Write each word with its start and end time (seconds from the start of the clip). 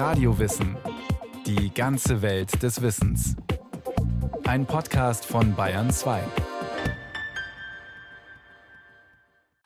Radiowissen. 0.00 0.78
Die 1.44 1.74
ganze 1.74 2.22
Welt 2.22 2.62
des 2.62 2.80
Wissens. 2.80 3.36
Ein 4.46 4.64
Podcast 4.64 5.26
von 5.26 5.54
Bayern 5.54 5.90
2. 5.90 6.22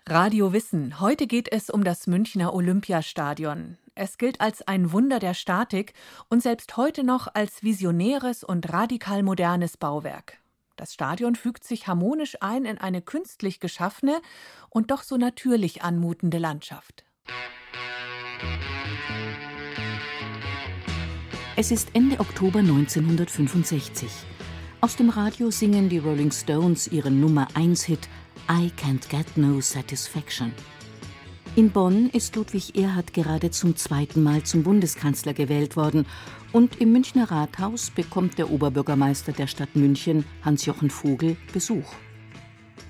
Radio 0.09 0.53
Wissen. 0.53 0.99
Heute 0.99 1.29
geht 1.29 1.53
es 1.53 1.71
um 1.71 1.85
das 1.85 2.09
Münchner 2.09 2.53
Olympiastadion. 2.53 3.79
Es 3.95 4.19
gilt 4.19 4.41
als 4.41 4.67
ein 4.67 4.91
Wunder 4.91 5.21
der 5.21 5.35
Statik 5.35 5.93
und 6.29 6.43
selbst 6.43 6.77
heute 6.77 7.05
noch 7.05 7.33
als 7.33 7.63
visionäres 7.63 8.43
und 8.43 8.73
radikal 8.73 9.23
modernes 9.23 9.77
Bauwerk. 9.77 10.39
Das 10.75 10.93
Stadion 10.93 11.37
fügt 11.37 11.63
sich 11.63 11.87
harmonisch 11.87 12.39
ein 12.41 12.65
in 12.65 12.79
eine 12.79 13.03
künstlich 13.03 13.61
geschaffene 13.61 14.21
und 14.69 14.91
doch 14.91 15.05
so 15.05 15.17
natürlich 15.17 15.85
anmutende 15.85 16.39
Landschaft. 16.39 17.05
Es 21.57 21.71
ist 21.71 21.91
Ende 21.93 22.19
Oktober 22.19 22.59
1965. 22.59 24.09
Aus 24.81 24.97
dem 24.97 25.09
Radio 25.09 25.53
singen 25.53 25.89
die 25.89 25.99
Rolling 25.99 26.33
Stones 26.33 26.89
ihren 26.89 27.21
Nummer 27.21 27.47
1 27.55 27.85
Hit 27.85 28.09
I 28.51 28.73
Can't 28.77 29.09
Get 29.09 29.37
No 29.37 29.61
Satisfaction. 29.61 30.53
In 31.55 31.71
Bonn 31.71 32.11
ist 32.11 32.35
Ludwig 32.35 32.77
Erhard 32.77 33.13
gerade 33.13 33.53
zum 33.53 33.77
zweiten 33.77 34.25
Mal 34.25 34.43
zum 34.43 34.65
Bundeskanzler 34.65 35.33
gewählt 35.33 35.77
worden 35.77 36.07
und 36.51 36.81
im 36.81 36.91
Münchner 36.91 37.31
Rathaus 37.31 37.91
bekommt 37.91 38.37
der 38.37 38.51
Oberbürgermeister 38.51 39.31
der 39.31 39.47
Stadt 39.47 39.77
München, 39.77 40.25
Hans-Jochen 40.43 40.91
Vogel, 40.91 41.37
Besuch. 41.53 41.95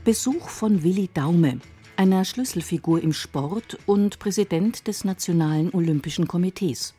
Besuch 0.05 0.49
von 0.49 0.83
Willi 0.83 1.11
Daume, 1.12 1.59
einer 1.99 2.25
Schlüsselfigur 2.25 3.03
im 3.03 3.12
Sport 3.12 3.77
und 3.85 4.19
Präsident 4.19 4.87
des 4.87 5.05
Nationalen 5.05 5.69
Olympischen 5.75 6.27
Komitees. 6.27 6.95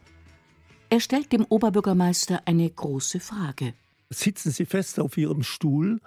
Er 0.89 0.99
stellt 0.99 1.31
dem 1.31 1.45
Oberbürgermeister 1.45 2.41
eine 2.45 2.69
große 2.69 3.19
Frage. 3.19 3.73
Sitzen 4.09 4.51
Sie 4.51 4.65
fest 4.65 4.99
auf 4.99 5.17
Ihrem 5.17 5.43
Stuhl? 5.43 5.99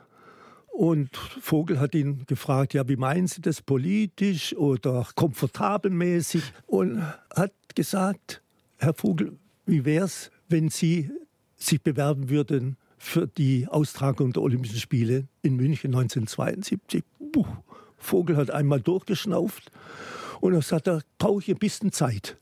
Und 0.69 1.17
Vogel 1.17 1.81
hat 1.81 1.95
ihn 1.97 2.25
gefragt, 2.27 2.73
ja, 2.73 2.89
wie 2.89 2.97
meinen 2.97 3.27
Sie 3.27 3.41
das 3.41 3.61
politisch 3.61 4.55
oder 4.55 5.09
komfortabelmäßig? 5.17 6.43
Und 6.67 7.03
hat 7.35 7.53
gesagt, 7.75 8.43
Herr 8.77 8.95
Vogel, 8.95 9.37
wie 9.67 9.85
wäre 9.85 10.05
es, 10.05 10.31
wenn 10.49 10.69
Sie 10.69 11.11
sich 11.57 11.83
bewerben 11.83 12.31
würden 12.31 12.77
für 12.97 13.27
die 13.27 13.67
Austragung 13.67 14.33
der 14.33 14.43
Olympischen 14.43 14.79
Spiele 14.79 15.27
in 15.43 15.57
München 15.57 15.89
1972? 15.89 17.03
Puh. 17.33 17.45
Vogel 17.97 18.37
hat 18.37 18.53
einmal 18.53 18.81
durchgeschnauft 18.81 19.73
und 20.41 20.55
er 20.55 20.63
sagt, 20.63 20.87
da 20.87 21.01
brauche 21.19 21.43
ich 21.43 21.49
ein 21.49 21.59
bisschen 21.59 21.91
Zeit. 21.91 22.38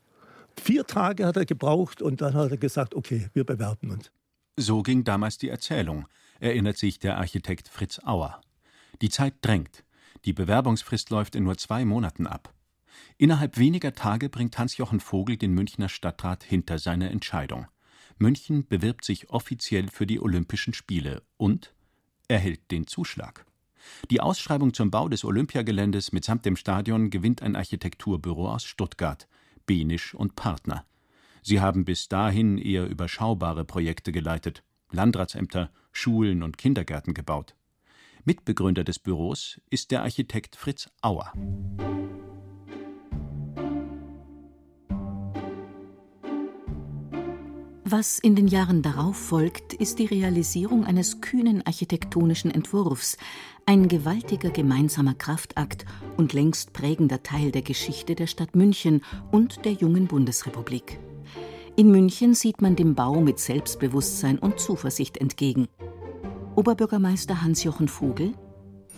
Vier 0.61 0.85
Tage 0.85 1.25
hat 1.25 1.37
er 1.37 1.45
gebraucht 1.45 2.01
und 2.01 2.21
dann 2.21 2.33
hat 2.33 2.51
er 2.51 2.57
gesagt, 2.57 2.95
okay, 2.95 3.29
wir 3.33 3.43
bewerben 3.43 3.91
uns. 3.91 4.11
So 4.57 4.81
ging 4.81 5.03
damals 5.03 5.37
die 5.37 5.49
Erzählung, 5.49 6.07
erinnert 6.39 6.77
sich 6.77 6.99
der 6.99 7.17
Architekt 7.17 7.67
Fritz 7.67 7.99
Auer. 8.03 8.41
Die 9.01 9.09
Zeit 9.09 9.35
drängt. 9.41 9.83
Die 10.25 10.33
Bewerbungsfrist 10.33 11.09
läuft 11.09 11.35
in 11.35 11.43
nur 11.43 11.57
zwei 11.57 11.85
Monaten 11.85 12.25
ab. 12.25 12.53
Innerhalb 13.17 13.57
weniger 13.57 13.93
Tage 13.93 14.29
bringt 14.29 14.57
Hans-Jochen 14.57 14.99
Vogel 14.99 15.37
den 15.37 15.53
Münchner 15.53 15.89
Stadtrat 15.89 16.43
hinter 16.43 16.79
seine 16.79 17.09
Entscheidung. 17.09 17.67
München 18.17 18.67
bewirbt 18.67 19.05
sich 19.05 19.29
offiziell 19.29 19.89
für 19.89 20.07
die 20.07 20.19
Olympischen 20.19 20.73
Spiele 20.73 21.21
und 21.37 21.73
erhält 22.27 22.71
den 22.71 22.87
Zuschlag. 22.87 23.45
Die 24.09 24.21
Ausschreibung 24.21 24.73
zum 24.73 24.91
Bau 24.91 25.07
des 25.07 25.23
Olympiageländes 25.23 26.11
mitsamt 26.11 26.45
dem 26.45 26.55
Stadion 26.55 27.09
gewinnt 27.09 27.41
ein 27.41 27.55
Architekturbüro 27.55 28.49
aus 28.49 28.65
Stuttgart. 28.65 29.27
Benisch 29.67 30.15
und 30.15 30.35
Partner. 30.35 30.83
Sie 31.43 31.61
haben 31.61 31.85
bis 31.85 32.09
dahin 32.09 32.57
eher 32.57 32.87
überschaubare 32.87 33.63
Projekte 33.63 34.11
geleitet, 34.11 34.63
Landratsämter, 34.91 35.69
Schulen 35.91 36.41
und 36.41 36.57
Kindergärten 36.57 37.13
gebaut. 37.13 37.55
Mitbegründer 38.25 38.83
des 38.83 38.97
Büros 38.97 39.61
ist 39.69 39.91
der 39.91 40.01
Architekt 40.01 40.55
Fritz 40.55 40.89
Auer. 41.01 41.31
Was 47.89 48.19
in 48.19 48.35
den 48.35 48.49
Jahren 48.49 48.81
darauf 48.81 49.15
folgt, 49.15 49.73
ist 49.73 49.97
die 49.99 50.07
Realisierung 50.07 50.83
eines 50.83 51.21
kühnen 51.21 51.65
architektonischen 51.65 52.51
Entwurfs, 52.51 53.15
ein 53.65 53.87
gewaltiger 53.87 54.49
gemeinsamer 54.49 55.13
Kraftakt 55.13 55.85
und 56.17 56.33
längst 56.33 56.73
prägender 56.73 57.23
Teil 57.23 57.51
der 57.51 57.61
Geschichte 57.61 58.15
der 58.15 58.27
Stadt 58.27 58.57
München 58.57 59.05
und 59.31 59.63
der 59.63 59.71
jungen 59.71 60.07
Bundesrepublik. 60.07 60.99
In 61.77 61.89
München 61.89 62.33
sieht 62.33 62.61
man 62.61 62.75
dem 62.75 62.93
Bau 62.93 63.21
mit 63.21 63.39
Selbstbewusstsein 63.39 64.37
und 64.37 64.59
Zuversicht 64.59 65.15
entgegen. 65.15 65.69
Oberbürgermeister 66.57 67.41
Hans-Jochen 67.41 67.87
Vogel. 67.87 68.33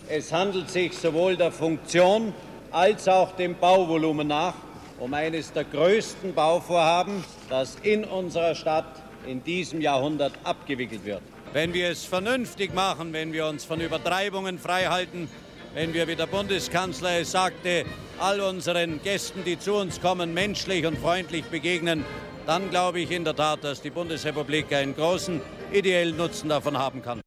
Es 0.08 0.32
handelt 0.32 0.68
sich 0.68 0.98
sowohl 0.98 1.36
der 1.36 1.52
Funktion 1.52 2.32
als 2.72 3.06
auch 3.06 3.36
dem 3.36 3.54
Bauvolumen 3.56 4.26
nach 4.26 4.54
um 5.00 5.14
eines 5.14 5.52
der 5.52 5.64
größten 5.64 6.34
Bauvorhaben, 6.34 7.24
das 7.48 7.76
in 7.82 8.04
unserer 8.04 8.54
Stadt 8.54 9.02
in 9.26 9.42
diesem 9.42 9.80
Jahrhundert 9.80 10.34
abgewickelt 10.44 11.04
wird. 11.04 11.22
Wenn 11.52 11.74
wir 11.74 11.88
es 11.90 12.04
vernünftig 12.04 12.72
machen, 12.74 13.12
wenn 13.12 13.32
wir 13.32 13.46
uns 13.46 13.64
von 13.64 13.80
Übertreibungen 13.80 14.58
freihalten, 14.58 15.28
wenn 15.74 15.94
wir, 15.94 16.06
wie 16.06 16.16
der 16.16 16.26
Bundeskanzler 16.26 17.20
es 17.20 17.32
sagte, 17.32 17.84
all 18.18 18.40
unseren 18.40 19.02
Gästen, 19.02 19.42
die 19.44 19.58
zu 19.58 19.74
uns 19.74 20.00
kommen, 20.00 20.34
menschlich 20.34 20.86
und 20.86 20.98
freundlich 20.98 21.44
begegnen, 21.46 22.04
dann 22.46 22.70
glaube 22.70 23.00
ich 23.00 23.10
in 23.10 23.24
der 23.24 23.36
Tat, 23.36 23.64
dass 23.64 23.80
die 23.80 23.90
Bundesrepublik 23.90 24.72
einen 24.72 24.94
großen 24.94 25.40
ideellen 25.72 26.16
Nutzen 26.16 26.48
davon 26.48 26.76
haben 26.76 27.02
kann. 27.02 27.20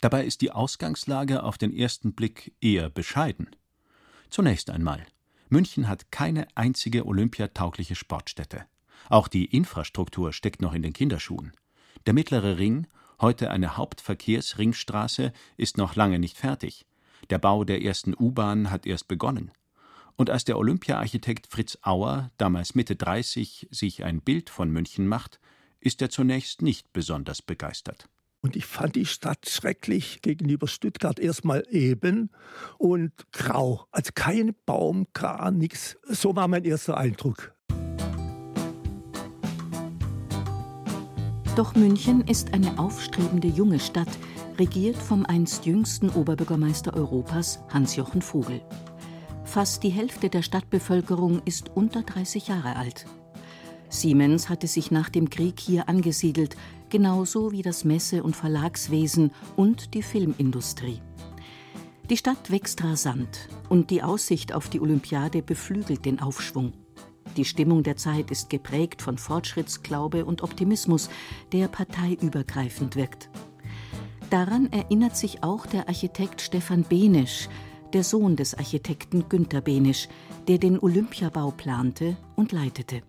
Dabei 0.00 0.24
ist 0.24 0.42
die 0.42 0.50
Ausgangslage 0.50 1.42
auf 1.42 1.58
den 1.58 1.72
ersten 1.72 2.14
Blick 2.14 2.54
eher 2.60 2.90
bescheiden. 2.90 3.50
Zunächst 4.30 4.70
einmal. 4.70 5.06
München 5.48 5.88
hat 5.88 6.10
keine 6.10 6.48
einzige 6.54 7.06
olympiataugliche 7.06 7.94
Sportstätte. 7.94 8.66
Auch 9.08 9.28
die 9.28 9.44
Infrastruktur 9.44 10.32
steckt 10.32 10.60
noch 10.60 10.74
in 10.74 10.82
den 10.82 10.92
Kinderschuhen. 10.92 11.52
Der 12.06 12.14
mittlere 12.14 12.58
Ring, 12.58 12.86
heute 13.20 13.50
eine 13.50 13.76
Hauptverkehrsringstraße, 13.76 15.32
ist 15.56 15.76
noch 15.76 15.94
lange 15.94 16.18
nicht 16.18 16.36
fertig. 16.36 16.86
Der 17.30 17.38
Bau 17.38 17.64
der 17.64 17.82
ersten 17.82 18.14
U-Bahn 18.18 18.70
hat 18.70 18.86
erst 18.86 19.08
begonnen. 19.08 19.50
Und 20.16 20.30
als 20.30 20.44
der 20.44 20.58
Olympiaarchitekt 20.58 21.46
Fritz 21.46 21.78
Auer, 21.82 22.30
damals 22.38 22.74
Mitte 22.74 22.96
30, 22.96 23.68
sich 23.70 24.04
ein 24.04 24.20
Bild 24.20 24.50
von 24.50 24.70
München 24.70 25.06
macht, 25.06 25.40
ist 25.80 26.00
er 26.02 26.10
zunächst 26.10 26.62
nicht 26.62 26.92
besonders 26.92 27.42
begeistert. 27.42 28.08
Und 28.46 28.54
ich 28.54 28.64
fand 28.64 28.94
die 28.94 29.06
Stadt 29.06 29.48
schrecklich 29.48 30.22
gegenüber 30.22 30.68
Stuttgart 30.68 31.18
erstmal 31.18 31.64
eben 31.68 32.30
und 32.78 33.10
grau. 33.32 33.86
Also 33.90 34.12
kein 34.14 34.54
Baum, 34.66 35.08
gar 35.14 35.50
nichts. 35.50 35.96
So 36.08 36.36
war 36.36 36.46
mein 36.46 36.62
erster 36.62 36.96
Eindruck. 36.96 37.52
Doch 41.56 41.74
München 41.74 42.20
ist 42.20 42.54
eine 42.54 42.78
aufstrebende 42.78 43.48
junge 43.48 43.80
Stadt, 43.80 44.16
regiert 44.58 44.96
vom 44.96 45.26
einst 45.26 45.66
jüngsten 45.66 46.08
Oberbürgermeister 46.10 46.94
Europas, 46.94 47.58
Hans-Jochen 47.70 48.22
Vogel. 48.22 48.60
Fast 49.42 49.82
die 49.82 49.90
Hälfte 49.90 50.28
der 50.28 50.42
Stadtbevölkerung 50.42 51.42
ist 51.44 51.72
unter 51.74 52.02
30 52.04 52.46
Jahre 52.46 52.76
alt. 52.76 53.06
Siemens 53.88 54.48
hatte 54.48 54.68
sich 54.68 54.90
nach 54.92 55.08
dem 55.08 55.30
Krieg 55.30 55.58
hier 55.58 55.88
angesiedelt, 55.88 56.56
genauso 56.90 57.52
wie 57.52 57.62
das 57.62 57.84
Messe- 57.84 58.22
und 58.22 58.36
Verlagswesen 58.36 59.30
und 59.56 59.94
die 59.94 60.02
Filmindustrie. 60.02 61.00
Die 62.08 62.16
Stadt 62.16 62.50
wächst 62.50 62.84
rasant 62.84 63.48
und 63.68 63.90
die 63.90 64.02
Aussicht 64.02 64.52
auf 64.52 64.68
die 64.68 64.80
Olympiade 64.80 65.42
beflügelt 65.42 66.04
den 66.04 66.20
Aufschwung. 66.20 66.72
Die 67.36 67.44
Stimmung 67.44 67.82
der 67.82 67.96
Zeit 67.96 68.30
ist 68.30 68.48
geprägt 68.48 69.02
von 69.02 69.18
Fortschrittsglaube 69.18 70.24
und 70.24 70.42
Optimismus, 70.42 71.10
der 71.52 71.68
parteiübergreifend 71.68 72.96
wirkt. 72.96 73.28
Daran 74.30 74.72
erinnert 74.72 75.16
sich 75.16 75.42
auch 75.42 75.66
der 75.66 75.88
Architekt 75.88 76.40
Stefan 76.40 76.84
Benisch, 76.84 77.48
der 77.92 78.04
Sohn 78.04 78.36
des 78.36 78.54
Architekten 78.54 79.28
Günter 79.28 79.60
Benisch, 79.60 80.08
der 80.48 80.58
den 80.58 80.78
Olympiabau 80.78 81.50
plante 81.50 82.16
und 82.36 82.52
leitete. 82.52 83.02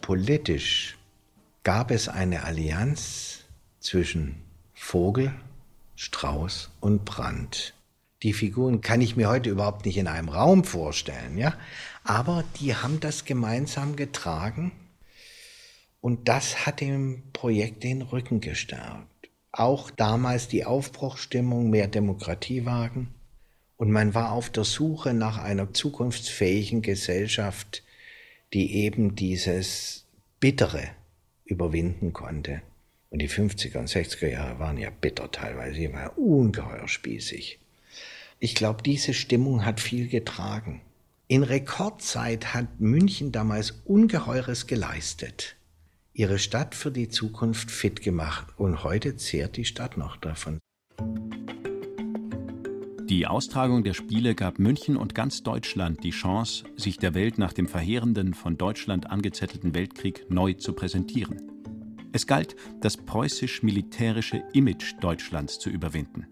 Politisch 0.00 0.96
gab 1.66 1.90
es 1.90 2.08
eine 2.08 2.44
Allianz 2.44 3.40
zwischen 3.80 4.36
Vogel, 4.72 5.34
Strauß 5.96 6.70
und 6.78 7.04
Brandt. 7.04 7.74
Die 8.22 8.34
Figuren 8.34 8.82
kann 8.82 9.00
ich 9.00 9.16
mir 9.16 9.28
heute 9.28 9.50
überhaupt 9.50 9.84
nicht 9.84 9.96
in 9.96 10.06
einem 10.06 10.28
Raum 10.28 10.62
vorstellen, 10.62 11.36
ja, 11.36 11.56
aber 12.04 12.44
die 12.60 12.76
haben 12.76 13.00
das 13.00 13.24
gemeinsam 13.24 13.96
getragen 13.96 14.70
und 16.00 16.28
das 16.28 16.66
hat 16.66 16.80
dem 16.80 17.24
Projekt 17.32 17.82
den 17.82 18.02
Rücken 18.02 18.40
gestärkt. 18.40 19.28
Auch 19.50 19.90
damals 19.90 20.46
die 20.46 20.64
Aufbruchstimmung, 20.64 21.68
mehr 21.68 21.88
Demokratie 21.88 22.64
wagen 22.64 23.12
und 23.76 23.90
man 23.90 24.14
war 24.14 24.30
auf 24.30 24.50
der 24.50 24.62
Suche 24.62 25.14
nach 25.14 25.38
einer 25.38 25.74
zukunftsfähigen 25.74 26.80
Gesellschaft, 26.80 27.82
die 28.52 28.72
eben 28.76 29.16
dieses 29.16 30.06
Bittere 30.38 30.90
überwinden 31.46 32.12
konnte. 32.12 32.62
Und 33.08 33.22
die 33.22 33.30
50er 33.30 33.78
und 33.78 33.88
60er 33.88 34.28
Jahre 34.28 34.58
waren 34.58 34.78
ja 34.78 34.90
bitter 34.90 35.30
teilweise, 35.30 35.76
sie 35.76 35.92
waren 35.92 36.10
ungeheuer 36.16 36.88
spießig. 36.88 37.60
Ich 38.38 38.54
glaube, 38.54 38.82
diese 38.82 39.14
Stimmung 39.14 39.64
hat 39.64 39.80
viel 39.80 40.08
getragen. 40.08 40.82
In 41.28 41.42
Rekordzeit 41.42 42.52
hat 42.52 42.80
München 42.80 43.32
damals 43.32 43.82
Ungeheures 43.84 44.66
geleistet, 44.66 45.56
ihre 46.12 46.38
Stadt 46.38 46.74
für 46.74 46.90
die 46.90 47.08
Zukunft 47.08 47.70
fit 47.70 48.02
gemacht 48.02 48.46
und 48.58 48.84
heute 48.84 49.16
zehrt 49.16 49.56
die 49.56 49.64
Stadt 49.64 49.96
noch 49.96 50.16
davon. 50.16 50.58
Die 53.08 53.28
Austragung 53.28 53.84
der 53.84 53.94
Spiele 53.94 54.34
gab 54.34 54.58
München 54.58 54.96
und 54.96 55.14
ganz 55.14 55.44
Deutschland 55.44 56.02
die 56.02 56.10
Chance, 56.10 56.64
sich 56.74 56.98
der 56.98 57.14
Welt 57.14 57.38
nach 57.38 57.52
dem 57.52 57.68
verheerenden, 57.68 58.34
von 58.34 58.58
Deutschland 58.58 59.12
angezettelten 59.12 59.76
Weltkrieg 59.76 60.26
neu 60.28 60.54
zu 60.54 60.72
präsentieren. 60.72 61.40
Es 62.10 62.26
galt, 62.26 62.56
das 62.80 62.96
preußisch-militärische 62.96 64.42
Image 64.54 64.94
Deutschlands 65.00 65.60
zu 65.60 65.70
überwinden. 65.70 66.26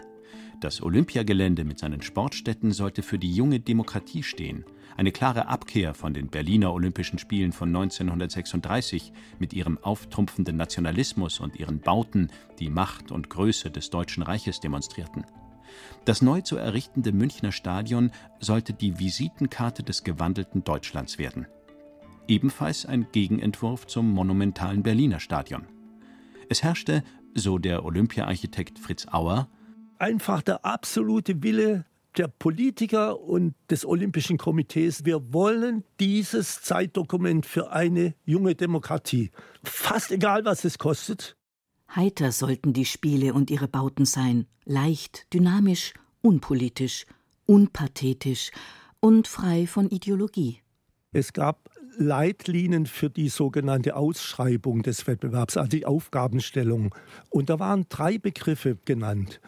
Das 0.61 0.83
Olympiagelände 0.83 1.65
mit 1.65 1.79
seinen 1.79 2.03
Sportstätten 2.03 2.73
sollte 2.73 3.05
für 3.05 3.21
die 3.21 3.33
junge 3.33 3.61
Demokratie 3.61 4.25
stehen, 4.25 4.65
eine 4.97 5.13
klare 5.13 5.47
Abkehr 5.47 5.95
von 5.95 6.13
den 6.13 6.27
Berliner 6.27 6.73
Olympischen 6.73 7.21
Spielen 7.21 7.53
von 7.53 7.69
1936 7.69 9.13
mit 9.39 9.53
ihrem 9.53 9.79
auftrumpfenden 9.79 10.57
Nationalismus 10.57 11.39
und 11.39 11.55
ihren 11.55 11.79
Bauten, 11.79 12.31
die 12.59 12.69
Macht 12.69 13.13
und 13.13 13.31
Größe 13.31 13.71
des 13.71 13.91
Deutschen 13.91 14.25
Reiches 14.25 14.59
demonstrierten. 14.59 15.25
Das 16.05 16.23
neu 16.23 16.41
zu 16.41 16.57
errichtende 16.57 17.13
Münchner 17.13 17.53
Stadion 17.53 18.11
sollte 18.41 18.73
die 18.73 18.99
Visitenkarte 18.99 19.83
des 19.83 20.05
gewandelten 20.05 20.65
Deutschlands 20.65 21.19
werden. 21.19 21.47
Ebenfalls 22.29 22.87
ein 22.87 23.07
Gegenentwurf 23.13 23.87
zum 23.87 24.11
monumentalen 24.11 24.83
Berliner 24.83 25.21
Stadion. 25.21 25.67
Es 26.49 26.63
herrschte, 26.63 27.03
so 27.35 27.59
der 27.59 27.85
Olympiaarchitekt 27.85 28.79
Fritz 28.79 29.07
Auer, 29.13 29.49
einfach 29.99 30.43
der 30.43 30.65
absolute 30.65 31.43
Wille 31.43 31.85
der 32.17 32.29
Politiker 32.29 33.21
und 33.21 33.55
des 33.71 33.85
Olympischen 33.85 34.39
Komitees. 34.39 35.05
Wir 35.05 35.33
wollen 35.33 35.85
dieses 36.01 36.63
Zeitdokument 36.63 37.45
für 37.45 37.73
eine 37.73 38.15
junge 38.25 38.55
Demokratie. 38.55 39.31
Fast 39.65 40.13
egal, 40.13 40.45
was 40.45 40.65
es 40.65 40.79
kostet. 40.79 41.37
Heiter 41.97 42.33
sollten 42.33 42.73
die 42.73 42.85
Spiele 42.85 43.35
und 43.35 43.51
ihre 43.51 43.69
Bauten 43.69 44.05
sein, 44.05 44.47
leicht, 44.65 45.33
dynamisch, 45.33 45.95
unpolitisch, 46.23 47.07
unpathetisch 47.47 48.51
und 49.01 49.29
frei 49.29 49.67
von 49.67 49.89
Ideologie. 49.91 50.61
Es 51.13 51.33
gab 51.33 51.71
Leitlinien 51.97 52.87
für 52.87 53.11
die 53.11 53.29
sogenannte 53.29 53.95
Ausschreibung 53.95 54.83
des 54.83 55.07
Wettbewerbs, 55.07 55.57
also 55.57 55.69
die 55.69 55.87
Aufgabenstellung. 55.87 56.93
Und 57.31 57.51
da 57.51 57.61
waren 57.61 57.87
drei 57.89 58.19
Begriffe 58.19 58.77
genannt. 58.85 59.41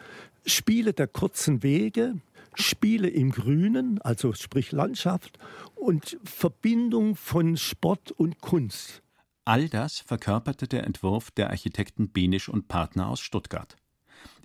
Spiele 0.45 0.93
der 0.93 1.07
kurzen 1.07 1.63
Wege, 1.63 2.15
Spiele 2.55 3.09
im 3.09 3.31
Grünen, 3.31 3.99
also 4.01 4.31
sprich 4.31 4.71
Landschaft, 4.71 5.37
und 5.75 6.17
Verbindung 6.23 7.15
von 7.15 7.57
Sport 7.57 8.11
und 8.11 8.39
Kunst. 8.39 9.03
All 9.47 9.69
das 9.69 9.99
verkörperte 9.99 10.67
der 10.67 10.83
Entwurf 10.83 11.31
der 11.31 11.51
Architekten 11.51 12.11
Benisch 12.11 12.49
und 12.49 12.67
Partner 12.67 13.07
aus 13.07 13.21
Stuttgart. 13.21 13.77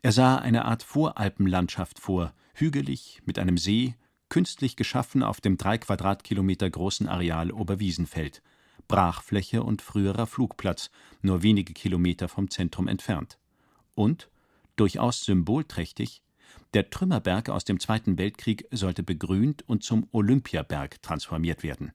Er 0.00 0.12
sah 0.12 0.36
eine 0.36 0.64
Art 0.64 0.84
Voralpenlandschaft 0.84 1.98
vor, 1.98 2.32
hügelig, 2.54 3.20
mit 3.24 3.36
einem 3.40 3.58
See, 3.58 3.96
künstlich 4.28 4.76
geschaffen 4.76 5.24
auf 5.24 5.40
dem 5.40 5.56
drei 5.56 5.76
Quadratkilometer 5.78 6.70
großen 6.70 7.08
Areal 7.08 7.50
Oberwiesenfeld, 7.50 8.44
Brachfläche 8.86 9.64
und 9.64 9.82
früherer 9.82 10.28
Flugplatz, 10.28 10.92
nur 11.20 11.42
wenige 11.42 11.72
Kilometer 11.72 12.28
vom 12.28 12.48
Zentrum 12.48 12.86
entfernt. 12.86 13.40
Und 13.96 14.30
durchaus 14.76 15.24
symbolträchtig, 15.24 16.22
der 16.74 16.90
Trümmerberg 16.90 17.48
aus 17.48 17.64
dem 17.64 17.80
Zweiten 17.80 18.18
Weltkrieg 18.18 18.68
sollte 18.70 19.02
begrünt 19.02 19.68
und 19.68 19.82
zum 19.82 20.06
Olympiaberg 20.12 21.02
transformiert 21.02 21.64
werden. 21.64 21.90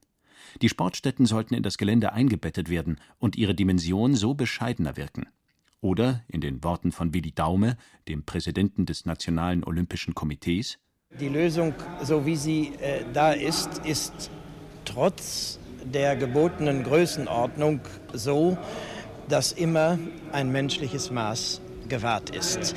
Die 0.62 0.68
Sportstätten 0.68 1.26
sollten 1.26 1.54
in 1.54 1.62
das 1.62 1.78
Gelände 1.78 2.12
eingebettet 2.12 2.68
werden 2.68 3.00
und 3.18 3.36
ihre 3.36 3.54
Dimension 3.54 4.14
so 4.14 4.34
bescheidener 4.34 4.96
wirken. 4.96 5.26
Oder, 5.80 6.24
in 6.28 6.40
den 6.40 6.64
Worten 6.64 6.90
von 6.90 7.14
Willi 7.14 7.32
Daume, 7.32 7.76
dem 8.08 8.24
Präsidenten 8.24 8.84
des 8.84 9.06
Nationalen 9.06 9.62
Olympischen 9.64 10.14
Komitees, 10.14 10.78
die 11.18 11.28
Lösung, 11.28 11.72
so 12.02 12.26
wie 12.26 12.36
sie 12.36 12.72
äh, 12.80 13.02
da 13.14 13.32
ist, 13.32 13.78
ist 13.86 14.30
trotz 14.84 15.58
der 15.82 16.16
gebotenen 16.16 16.84
Größenordnung 16.84 17.80
so, 18.12 18.58
dass 19.26 19.52
immer 19.52 19.98
ein 20.32 20.52
menschliches 20.52 21.10
Maß 21.10 21.62
gewahrt 21.88 22.30
ist. 22.30 22.74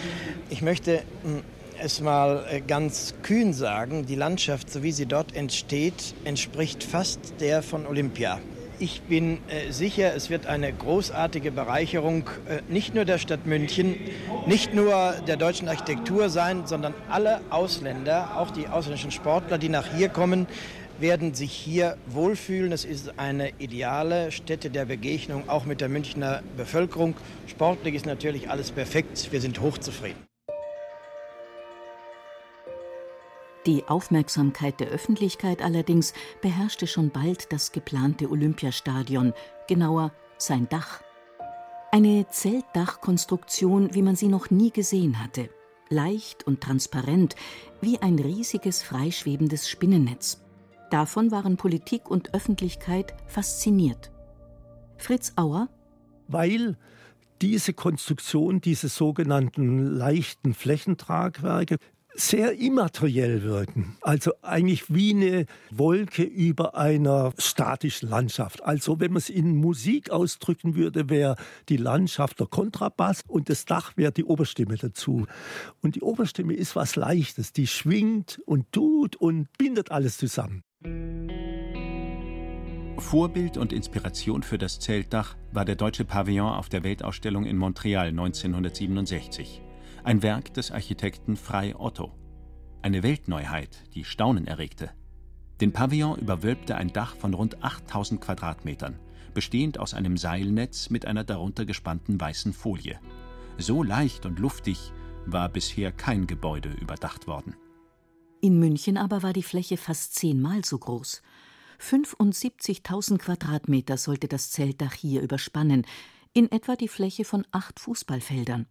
Ich 0.49 0.61
möchte 0.61 1.03
hm, 1.23 1.43
es 1.81 1.99
mal 1.99 2.45
äh, 2.49 2.61
ganz 2.61 3.15
kühn 3.23 3.53
sagen, 3.53 4.05
die 4.05 4.15
Landschaft, 4.15 4.69
so 4.69 4.83
wie 4.83 4.91
sie 4.91 5.07
dort 5.07 5.35
entsteht, 5.35 6.13
entspricht 6.25 6.83
fast 6.83 7.19
der 7.39 7.63
von 7.63 7.87
Olympia. 7.87 8.39
Ich 8.77 9.01
bin 9.03 9.39
äh, 9.47 9.71
sicher, 9.71 10.15
es 10.15 10.29
wird 10.29 10.45
eine 10.45 10.71
großartige 10.71 11.51
Bereicherung 11.51 12.29
äh, 12.47 12.61
nicht 12.69 12.93
nur 12.93 13.05
der 13.05 13.17
Stadt 13.17 13.45
München, 13.45 13.95
nicht 14.45 14.73
nur 14.73 15.13
der 15.27 15.37
deutschen 15.37 15.67
Architektur 15.67 16.29
sein, 16.29 16.67
sondern 16.67 16.93
alle 17.09 17.41
Ausländer, 17.49 18.37
auch 18.37 18.51
die 18.51 18.67
ausländischen 18.67 19.11
Sportler, 19.11 19.57
die 19.57 19.69
nach 19.69 19.87
hier 19.95 20.09
kommen, 20.09 20.47
werden 20.99 21.33
sich 21.33 21.51
hier 21.51 21.97
wohlfühlen. 22.07 22.71
Es 22.71 22.85
ist 22.85 23.17
eine 23.17 23.53
ideale 23.57 24.31
Stätte 24.31 24.69
der 24.69 24.85
Begegnung, 24.85 25.49
auch 25.49 25.65
mit 25.65 25.81
der 25.81 25.89
Münchner 25.89 26.43
Bevölkerung. 26.57 27.15
Sportlich 27.47 27.95
ist 27.95 28.05
natürlich 28.05 28.51
alles 28.51 28.71
perfekt. 28.71 29.31
Wir 29.31 29.41
sind 29.41 29.61
hochzufrieden. 29.61 30.30
Die 33.67 33.87
Aufmerksamkeit 33.87 34.79
der 34.79 34.87
Öffentlichkeit 34.87 35.61
allerdings 35.61 36.13
beherrschte 36.41 36.87
schon 36.87 37.11
bald 37.11 37.53
das 37.53 37.71
geplante 37.71 38.29
Olympiastadion, 38.31 39.33
genauer 39.67 40.11
sein 40.37 40.67
Dach. 40.69 41.01
Eine 41.91 42.27
Zeltdachkonstruktion, 42.27 43.93
wie 43.93 44.01
man 44.01 44.15
sie 44.15 44.29
noch 44.29 44.49
nie 44.49 44.71
gesehen 44.71 45.23
hatte. 45.23 45.49
Leicht 45.89 46.47
und 46.47 46.61
transparent, 46.61 47.35
wie 47.81 47.99
ein 47.99 48.17
riesiges 48.17 48.81
freischwebendes 48.81 49.69
Spinnennetz. 49.69 50.41
Davon 50.89 51.31
waren 51.31 51.57
Politik 51.57 52.09
und 52.09 52.33
Öffentlichkeit 52.33 53.13
fasziniert. 53.27 54.11
Fritz 54.97 55.33
Auer 55.35 55.69
Weil 56.27 56.77
diese 57.41 57.73
Konstruktion, 57.73 58.61
diese 58.61 58.87
sogenannten 58.87 59.79
leichten 59.85 60.53
Flächentragwerke, 60.53 61.77
sehr 62.13 62.59
immateriell 62.59 63.43
wirken. 63.43 63.97
Also 64.01 64.31
eigentlich 64.41 64.93
wie 64.93 65.11
eine 65.11 65.45
Wolke 65.69 66.23
über 66.23 66.75
einer 66.75 67.33
statischen 67.37 68.09
Landschaft. 68.09 68.63
Also 68.63 68.99
wenn 68.99 69.11
man 69.11 69.17
es 69.17 69.29
in 69.29 69.55
Musik 69.55 70.09
ausdrücken 70.09 70.75
würde, 70.75 71.09
wäre 71.09 71.35
die 71.69 71.77
Landschaft 71.77 72.39
der 72.39 72.47
Kontrabass 72.47 73.23
und 73.27 73.49
das 73.49 73.65
Dach 73.65 73.93
wäre 73.95 74.11
die 74.11 74.25
Oberstimme 74.25 74.75
dazu. 74.75 75.25
Und 75.81 75.95
die 75.95 76.01
Oberstimme 76.01 76.53
ist 76.53 76.75
was 76.75 76.95
Leichtes, 76.95 77.53
die 77.53 77.67
schwingt 77.67 78.41
und 78.45 78.71
tut 78.71 79.15
und 79.15 79.47
bindet 79.57 79.91
alles 79.91 80.17
zusammen. 80.17 80.63
Vorbild 82.97 83.57
und 83.57 83.73
Inspiration 83.73 84.43
für 84.43 84.57
das 84.57 84.79
Zeltdach 84.79 85.35
war 85.51 85.65
der 85.65 85.75
deutsche 85.75 86.05
Pavillon 86.05 86.53
auf 86.53 86.69
der 86.69 86.83
Weltausstellung 86.83 87.45
in 87.45 87.57
Montreal 87.57 88.07
1967. 88.09 89.61
Ein 90.03 90.23
Werk 90.23 90.55
des 90.55 90.71
Architekten 90.71 91.37
Frei 91.37 91.75
Otto. 91.75 92.11
Eine 92.81 93.03
Weltneuheit, 93.03 93.83
die 93.93 94.03
Staunen 94.03 94.47
erregte. 94.47 94.89
Den 95.61 95.73
Pavillon 95.73 96.17
überwölbte 96.17 96.75
ein 96.75 96.91
Dach 96.91 97.15
von 97.15 97.35
rund 97.35 97.63
8000 97.63 98.19
Quadratmetern, 98.19 98.97
bestehend 99.35 99.77
aus 99.77 99.93
einem 99.93 100.17
Seilnetz 100.17 100.89
mit 100.89 101.05
einer 101.05 101.23
darunter 101.23 101.65
gespannten 101.65 102.19
weißen 102.19 102.51
Folie. 102.51 102.99
So 103.59 103.83
leicht 103.83 104.25
und 104.25 104.39
luftig 104.39 104.91
war 105.27 105.49
bisher 105.49 105.91
kein 105.91 106.25
Gebäude 106.25 106.69
überdacht 106.69 107.27
worden. 107.27 107.55
In 108.41 108.57
München 108.57 108.97
aber 108.97 109.21
war 109.21 109.33
die 109.33 109.43
Fläche 109.43 109.77
fast 109.77 110.15
zehnmal 110.15 110.65
so 110.65 110.79
groß. 110.79 111.21
75.000 111.79 113.19
Quadratmeter 113.19 113.97
sollte 113.97 114.27
das 114.27 114.49
Zeltdach 114.49 114.93
hier 114.93 115.21
überspannen, 115.21 115.85
in 116.33 116.51
etwa 116.51 116.75
die 116.75 116.87
Fläche 116.87 117.23
von 117.23 117.45
acht 117.51 117.79
Fußballfeldern. 117.79 118.65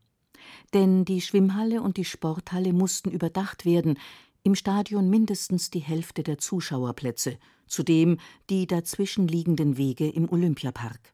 Denn 0.75 1.05
die 1.05 1.21
Schwimmhalle 1.21 1.83
und 1.83 1.97
die 1.97 2.05
Sporthalle 2.05 2.73
mussten 2.73 3.11
überdacht 3.11 3.65
werden, 3.65 3.99
im 4.43 4.55
Stadion 4.55 5.11
mindestens 5.11 5.71
die 5.71 5.81
Hälfte 5.81 6.23
der 6.23 6.39
Zuschauerplätze, 6.39 7.39
zudem 7.67 8.19
die 8.49 8.67
dazwischen 8.67 9.29
liegenden 9.29 9.77
Wege 9.77 10.09
im 10.09 10.31
Olympiapark. 10.31 11.13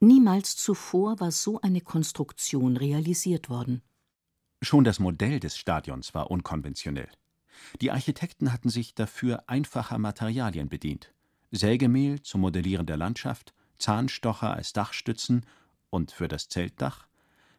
Niemals 0.00 0.56
zuvor 0.56 1.18
war 1.20 1.32
so 1.32 1.60
eine 1.60 1.80
Konstruktion 1.80 2.76
realisiert 2.76 3.48
worden. 3.48 3.82
Schon 4.62 4.84
das 4.84 5.00
Modell 5.00 5.40
des 5.40 5.56
Stadions 5.56 6.14
war 6.14 6.30
unkonventionell. 6.30 7.08
Die 7.80 7.90
Architekten 7.90 8.52
hatten 8.52 8.68
sich 8.68 8.94
dafür 8.94 9.44
einfacher 9.48 9.98
Materialien 9.98 10.68
bedient: 10.68 11.12
Sägemehl 11.50 12.22
zum 12.22 12.42
Modellieren 12.42 12.86
der 12.86 12.96
Landschaft, 12.96 13.54
Zahnstocher 13.78 14.52
als 14.52 14.72
Dachstützen 14.72 15.44
und 15.90 16.12
für 16.12 16.28
das 16.28 16.48
Zeltdach 16.48 17.08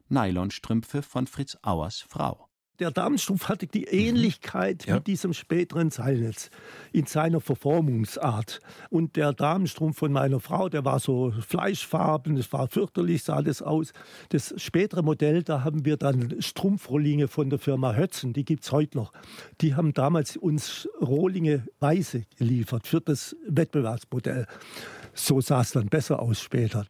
Nylonstrümpfe 0.09 1.01
von 1.01 1.27
Fritz 1.27 1.57
Auers 1.61 2.05
Frau. 2.07 2.49
Der 2.79 2.91
Darmstrumpf 2.91 3.49
hatte 3.49 3.67
die 3.67 3.83
Ähnlichkeit 3.83 4.85
mhm. 4.85 4.89
ja. 4.89 4.95
mit 4.95 5.07
diesem 5.07 5.33
späteren 5.33 5.91
Seilnetz 5.91 6.49
in 6.93 7.05
seiner 7.05 7.41
Verformungsart. 7.41 8.61
Und 8.89 9.17
der 9.17 9.33
Darmstrumpf 9.33 9.97
von 9.97 10.13
meiner 10.13 10.39
Frau, 10.39 10.69
der 10.69 10.85
war 10.85 10.99
so 10.99 11.31
fleischfarben, 11.31 12.37
das 12.37 12.51
war 12.53 12.69
fürchterlich, 12.69 13.23
sah 13.23 13.41
das 13.41 13.61
aus. 13.61 13.91
Das 14.29 14.53
spätere 14.57 15.03
Modell, 15.03 15.43
da 15.43 15.63
haben 15.65 15.83
wir 15.83 15.97
dann 15.97 16.41
Strumpfrohlinge 16.41 17.27
von 17.27 17.49
der 17.49 17.59
Firma 17.59 17.95
Hötzen, 17.95 18.31
die 18.31 18.45
gibt 18.45 18.63
es 18.63 18.71
heute 18.71 18.97
noch. 18.97 19.11
Die 19.59 19.75
haben 19.75 19.93
damals 19.93 20.37
uns 20.37 20.87
Rohlinge 21.01 21.65
Weiße 21.79 22.23
geliefert 22.37 22.87
für 22.87 23.01
das 23.01 23.35
Wettbewerbsmodell. 23.45 24.47
So 25.13 25.41
sah 25.41 25.61
es 25.61 25.71
dann 25.71 25.87
besser 25.87 26.21
aus 26.21 26.39
später. 26.39 26.85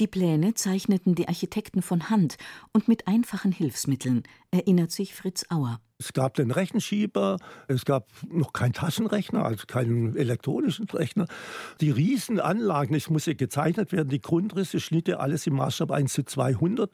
Die 0.00 0.08
Pläne 0.08 0.54
zeichneten 0.54 1.14
die 1.14 1.28
Architekten 1.28 1.80
von 1.80 2.10
Hand 2.10 2.36
und 2.72 2.88
mit 2.88 3.06
einfachen 3.06 3.52
Hilfsmitteln, 3.52 4.24
erinnert 4.50 4.90
sich 4.90 5.14
Fritz 5.14 5.46
Auer. 5.50 5.80
Es 6.04 6.12
gab 6.12 6.34
den 6.34 6.50
Rechenschieber, 6.50 7.38
es 7.66 7.86
gab 7.86 8.08
noch 8.30 8.52
keinen 8.52 8.74
Taschenrechner, 8.74 9.44
also 9.44 9.64
keinen 9.66 10.16
elektronischen 10.16 10.86
Rechner. 10.90 11.26
Die 11.80 11.90
Riesenanlagen, 11.90 12.94
es 12.94 13.08
musste 13.08 13.34
gezeichnet 13.34 13.90
werden, 13.90 14.10
die 14.10 14.20
Grundrisse, 14.20 14.80
Schnitte, 14.80 15.18
alles 15.18 15.46
im 15.46 15.54
Maßstab 15.54 15.90
1 15.90 16.12
zu 16.12 16.24
200. 16.24 16.90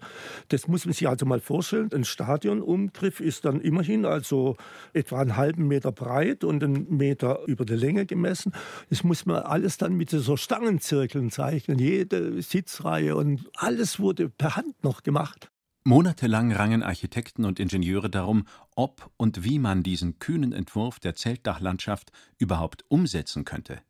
Das 0.49 0.69
muss 0.69 0.85
man 0.85 0.93
sich 0.93 1.09
also 1.09 1.27
mal 1.27 1.41
vorstellen. 1.41 1.91
Ein 1.93 2.05
Stadionumgriff 2.05 3.19
ist 3.19 3.45
dann 3.45 3.61
immerhin 3.61 4.05
also 4.05 4.57
etwa 4.93 5.21
einen 5.21 5.37
halben 5.37 5.67
Meter 5.67 5.91
breit 5.91 6.45
und 6.45 6.63
einen 6.63 6.97
Meter 6.97 7.41
über 7.47 7.65
die 7.65 7.75
Länge 7.75 8.07
gemessen. 8.07 8.53
Das 8.91 9.03
muss 9.03 9.27
man 9.27 9.43
alles 9.43 9.77
dann 9.77 9.95
mit 9.95 10.11
so 10.11 10.37
Stangenzirkeln 10.37 11.31
zeichnen, 11.31 11.81
jede 11.81 12.41
Sitzreihe 12.43 13.17
und 13.17 13.51
alles 13.57 13.99
wurde 13.99 14.29
per 14.29 14.55
Hand 14.55 14.85
noch 14.85 15.03
gemacht. 15.03 15.51
Monatelang 15.83 16.53
rangen 16.53 16.83
Architekten 16.83 17.47
und 17.47 17.59
Ingenieure 17.59 18.11
darum, 18.11 18.47
ob 18.77 19.11
und 19.17 19.45
wie 19.45 19.59
man 19.59 19.83
diesen 19.83 20.19
kühnen 20.19 20.53
Entwurf 20.53 21.01
der 21.01 21.15
Zeltdachlandschaft 21.15 22.13
überhaupt 22.37 22.85
umsetzen 22.89 23.47
könnte. 23.47 23.81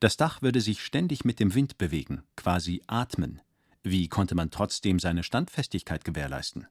Das 0.00 0.16
Dach 0.16 0.40
würde 0.40 0.62
sich 0.62 0.82
ständig 0.82 1.24
mit 1.26 1.38
dem 1.38 1.54
Wind 1.54 1.76
bewegen, 1.76 2.22
quasi 2.36 2.82
atmen. 2.86 3.42
Wie 3.82 4.08
konnte 4.08 4.34
man 4.34 4.50
trotzdem 4.50 4.98
seine 4.98 5.22
Standfestigkeit 5.22 6.04
gewährleisten? 6.04 6.66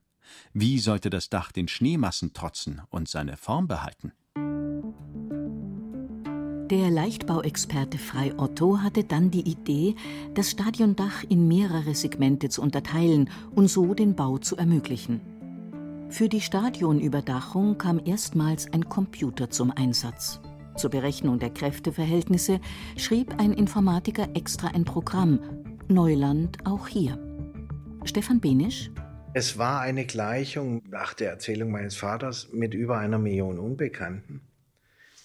Wie 0.51 0.79
sollte 0.79 1.11
das 1.11 1.29
Dach 1.29 1.51
den 1.51 1.67
Schneemassen 1.67 2.33
trotzen 2.33 2.81
und 2.89 3.07
seine 3.07 3.37
Form 3.37 3.67
behalten? 3.67 4.13
Der 6.69 6.91
Leichtbauexperte 6.91 7.97
Frei 7.97 8.31
Otto 8.37 8.77
hatte 8.77 9.03
dann 9.03 9.31
die 9.31 9.49
Idee, 9.49 9.95
das 10.35 10.51
Stadiondach 10.51 11.23
in 11.27 11.47
mehrere 11.47 11.95
Segmente 11.95 12.49
zu 12.49 12.61
unterteilen 12.61 13.31
und 13.55 13.69
so 13.69 13.95
den 13.95 14.13
Bau 14.15 14.37
zu 14.37 14.55
ermöglichen. 14.55 15.19
Für 16.09 16.29
die 16.29 16.41
Stadionüberdachung 16.41 17.79
kam 17.79 17.99
erstmals 18.05 18.71
ein 18.71 18.87
Computer 18.87 19.49
zum 19.49 19.71
Einsatz. 19.71 20.41
Zur 20.75 20.91
Berechnung 20.91 21.39
der 21.39 21.49
Kräfteverhältnisse 21.49 22.59
schrieb 22.97 23.39
ein 23.39 23.53
Informatiker 23.53 24.27
extra 24.35 24.67
ein 24.67 24.85
Programm. 24.85 25.39
Neuland 25.87 26.59
auch 26.65 26.87
hier. 26.87 27.17
Stefan 28.03 28.39
Benisch 28.39 28.91
es 29.31 29.59
war 29.59 29.81
eine 29.81 30.05
Gleichung 30.05 30.81
nach 30.89 31.13
der 31.13 31.29
Erzählung 31.29 31.69
meines 31.69 31.95
Vaters 31.95 32.49
mit 32.51 32.73
über 32.73 32.97
einer 32.97 33.19
Million 33.19 33.59
Unbekannten 33.59 34.41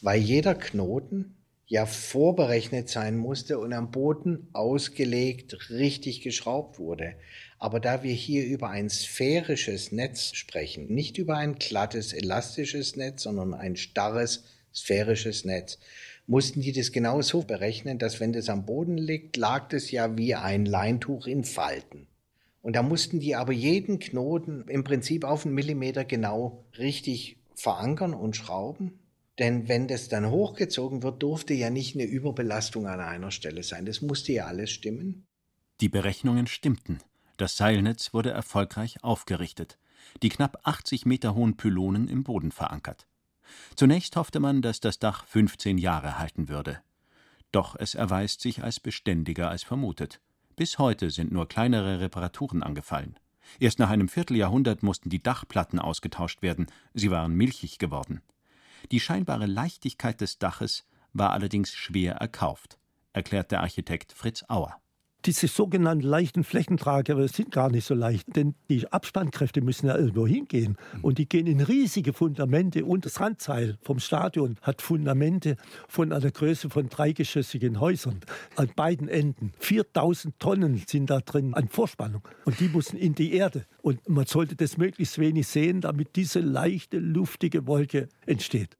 weil 0.05 0.21
jeder 0.21 0.55
Knoten 0.55 1.35
ja 1.65 1.87
vorberechnet 1.87 2.91
sein 2.91 3.17
musste 3.17 3.59
und 3.59 3.73
am 3.73 3.91
Boden 3.91 4.49
ausgelegt, 4.53 5.71
richtig 5.71 6.21
geschraubt 6.21 6.79
wurde. 6.79 7.15
Aber 7.59 7.81
da 7.81 8.03
wir 8.03 8.13
hier 8.13 8.45
über 8.45 8.69
ein 8.69 8.91
sphärisches 8.91 9.93
Netz 9.93 10.35
sprechen, 10.35 10.93
nicht 10.93 11.17
über 11.17 11.39
ein 11.39 11.55
glattes, 11.55 12.13
elastisches 12.13 12.97
Netz, 12.97 13.23
sondern 13.23 13.55
ein 13.55 13.77
starres, 13.77 14.45
sphärisches 14.75 15.47
Netz, 15.47 15.79
mussten 16.27 16.61
die 16.61 16.73
das 16.73 16.93
genau 16.93 17.23
so 17.23 17.41
berechnen, 17.41 17.99
dass 17.99 18.21
wenn 18.21 18.35
das 18.35 18.51
am 18.51 18.67
Boden 18.67 18.99
liegt, 18.99 19.39
lag 19.39 19.71
das 19.71 19.91
ja 19.91 20.19
wie 20.19 20.35
ein 20.35 20.67
Leintuch 20.67 21.27
in 21.27 21.45
Falten. 21.45 22.09
Und 22.61 22.77
da 22.77 22.83
mussten 22.83 23.21
die 23.21 23.37
aber 23.37 23.55
jeden 23.55 24.01
Knoten 24.01 24.69
im 24.69 24.85
Prinzip 24.85 25.25
auf 25.25 25.47
einen 25.47 25.55
Millimeter 25.55 26.05
genau 26.05 26.67
richtig 26.77 27.39
verankern 27.55 28.13
und 28.13 28.37
schrauben. 28.37 29.01
Denn 29.39 29.69
wenn 29.69 29.89
das 29.89 30.09
dann 30.09 30.31
hochgezogen 30.31 31.03
wird, 31.03 31.23
durfte 31.23 31.55
ja 31.55 31.71
nicht 31.71 31.97
eine 31.97 32.05
Überbelastung 32.05 32.87
an 32.87 33.01
einer 33.01 33.31
Stelle 33.31 33.63
sein. 33.63 33.85
Das 33.85 34.01
musste 34.01 34.33
ja 34.33 34.47
alles 34.47 34.71
stimmen. 34.71 35.27
Die 35.81 35.89
Berechnungen 35.89 36.47
stimmten. 36.47 37.01
Das 37.37 37.57
Seilnetz 37.57 38.15
wurde 38.15 38.31
erfolgreich 38.31 39.03
aufgerichtet, 39.03 39.77
die 40.23 40.29
knapp 40.29 40.61
80 40.63 41.05
Meter 41.05 41.35
hohen 41.35 41.57
Pylonen 41.57 42.07
im 42.07 42.23
Boden 42.23 42.53
verankert. 42.53 43.09
Zunächst 43.75 44.15
hoffte 44.15 44.39
man, 44.39 44.63
dass 44.63 44.79
das 44.79 45.01
Dach 45.01 45.27
15 45.27 45.79
Jahre 45.79 46.19
halten 46.19 46.49
würde. 46.49 46.81
Doch 47.51 47.75
es 47.77 47.95
erweist 47.95 48.41
sich 48.41 48.63
als 48.63 48.79
beständiger 48.79 49.51
als 49.51 49.65
vermutet. 49.65 50.21
Bis 50.57 50.79
heute 50.79 51.11
sind 51.11 51.33
nur 51.33 51.49
kleinere 51.49 52.01
Reparaturen 52.01 52.63
angefallen. 52.63 53.19
Erst 53.59 53.81
nach 53.81 53.91
einem 53.91 54.09
Vierteljahrhundert 54.09 54.83
mussten 54.83 55.11
die 55.11 55.23
Dachplatten 55.23 55.79
ausgetauscht 55.81 56.41
werden, 56.43 56.67
sie 56.95 57.11
waren 57.11 57.35
milchig 57.35 57.79
geworden. 57.79 58.23
Die 58.93 59.01
scheinbare 59.01 59.47
Leichtigkeit 59.47 60.21
des 60.21 60.39
Daches 60.39 60.87
war 61.13 61.33
allerdings 61.33 61.73
schwer 61.75 62.15
erkauft, 62.15 62.79
erklärt 63.13 63.51
der 63.51 63.61
Architekt 63.61 64.13
Fritz 64.13 64.45
Auer. 64.49 64.81
Diese 65.27 65.49
sogenannten 65.49 66.05
leichten 66.05 66.45
Flächenträger 66.45 67.27
sind 67.29 67.51
gar 67.51 67.71
nicht 67.71 67.87
so 67.87 67.95
leicht, 67.95 68.37
denn 68.37 68.55
die 68.69 68.93
Abspannkräfte 68.93 69.63
müssen 69.63 69.87
ja 69.87 69.97
irgendwo 69.97 70.27
hingehen. 70.27 70.77
Und 71.01 71.17
die 71.17 71.27
gehen 71.27 71.47
in 71.47 71.63
riesige 71.63 72.13
Fundamente. 72.13 72.85
Und 72.85 73.07
das 73.07 73.21
Randseil 73.21 73.79
vom 73.81 74.01
Stadion 74.01 74.57
hat 74.61 74.83
Fundamente 74.83 75.57
von 75.89 76.13
einer 76.13 76.31
Größe 76.31 76.69
von 76.69 76.91
dreigeschossigen 76.91 77.81
Häusern 77.81 78.21
an 78.57 78.71
beiden 78.77 79.09
Enden. 79.09 79.55
4000 79.61 80.39
Tonnen 80.39 80.83
sind 80.87 81.09
da 81.09 81.21
drin 81.21 81.55
an 81.55 81.69
Vorspannung. 81.69 82.21
Und 82.45 82.61
die 82.61 82.69
müssen 82.69 82.99
in 82.99 83.15
die 83.15 83.33
Erde. 83.33 83.65
Und 83.81 84.07
man 84.07 84.27
sollte 84.27 84.57
das 84.57 84.77
möglichst 84.77 85.19
wenig 85.19 85.47
sehen, 85.49 85.81
damit 85.81 86.17
diese 86.17 86.41
leichte, 86.41 86.99
luftige 86.99 87.67
Wolke 87.67 88.11
entsteht. 88.27 88.77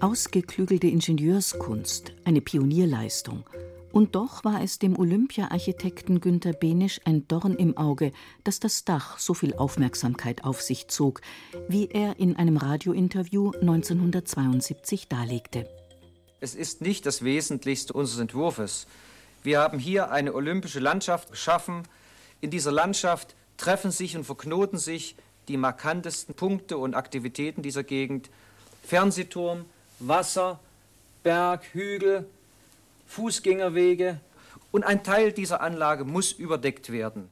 Ausgeklügelte 0.00 0.88
Ingenieurskunst, 0.88 2.14
eine 2.24 2.40
Pionierleistung– 2.40 3.44
und 3.96 4.14
doch 4.14 4.44
war 4.44 4.62
es 4.62 4.78
dem 4.78 4.98
Olympia-Architekten 4.98 6.20
Günter 6.20 6.52
Benisch 6.52 7.00
ein 7.06 7.26
Dorn 7.28 7.54
im 7.54 7.78
Auge, 7.78 8.12
dass 8.44 8.60
das 8.60 8.84
Dach 8.84 9.18
so 9.18 9.32
viel 9.32 9.54
Aufmerksamkeit 9.54 10.44
auf 10.44 10.60
sich 10.60 10.88
zog, 10.88 11.22
wie 11.66 11.88
er 11.88 12.18
in 12.18 12.36
einem 12.36 12.58
Radiointerview 12.58 13.52
1972 13.52 15.08
darlegte. 15.08 15.66
Es 16.40 16.54
ist 16.54 16.82
nicht 16.82 17.06
das 17.06 17.24
Wesentlichste 17.24 17.94
unseres 17.94 18.20
Entwurfs. 18.20 18.86
Wir 19.42 19.60
haben 19.60 19.78
hier 19.78 20.10
eine 20.10 20.34
olympische 20.34 20.80
Landschaft 20.80 21.30
geschaffen. 21.30 21.84
In 22.42 22.50
dieser 22.50 22.72
Landschaft 22.72 23.34
treffen 23.56 23.92
sich 23.92 24.14
und 24.14 24.24
verknoten 24.24 24.78
sich 24.78 25.16
die 25.48 25.56
markantesten 25.56 26.34
Punkte 26.34 26.76
und 26.76 26.92
Aktivitäten 26.92 27.62
dieser 27.62 27.82
Gegend. 27.82 28.28
Fernsehturm, 28.82 29.64
Wasser, 30.00 30.60
Berg, 31.22 31.62
Hügel, 31.72 32.26
Fußgängerwege 33.06 34.20
und 34.70 34.84
ein 34.84 35.02
Teil 35.02 35.32
dieser 35.32 35.60
Anlage 35.60 36.04
muss 36.04 36.32
überdeckt 36.32 36.92
werden. 36.92 37.30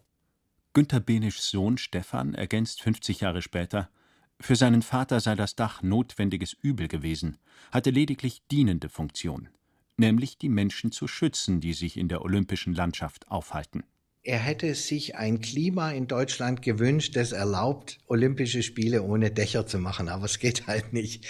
Günter 0.72 1.00
Benischs 1.00 1.50
Sohn 1.50 1.78
Stefan 1.78 2.34
ergänzt 2.34 2.82
50 2.82 3.20
Jahre 3.20 3.42
später, 3.42 3.90
für 4.40 4.56
seinen 4.56 4.82
Vater 4.82 5.20
sei 5.20 5.36
das 5.36 5.54
Dach 5.54 5.82
notwendiges 5.82 6.52
Übel 6.52 6.88
gewesen, 6.88 7.38
hatte 7.70 7.90
lediglich 7.90 8.42
dienende 8.50 8.88
Funktion, 8.88 9.48
nämlich 9.96 10.38
die 10.38 10.48
Menschen 10.48 10.90
zu 10.92 11.06
schützen, 11.06 11.60
die 11.60 11.72
sich 11.72 11.96
in 11.96 12.08
der 12.08 12.22
olympischen 12.22 12.74
Landschaft 12.74 13.30
aufhalten. 13.30 13.84
Er 14.22 14.38
hätte 14.38 14.74
sich 14.74 15.16
ein 15.16 15.40
Klima 15.40 15.92
in 15.92 16.08
Deutschland 16.08 16.62
gewünscht, 16.62 17.14
das 17.14 17.32
erlaubt, 17.32 18.00
Olympische 18.06 18.62
Spiele 18.62 19.02
ohne 19.02 19.30
Dächer 19.30 19.66
zu 19.66 19.78
machen, 19.78 20.08
aber 20.08 20.24
es 20.24 20.38
geht 20.38 20.66
halt 20.66 20.92
nicht. 20.92 21.26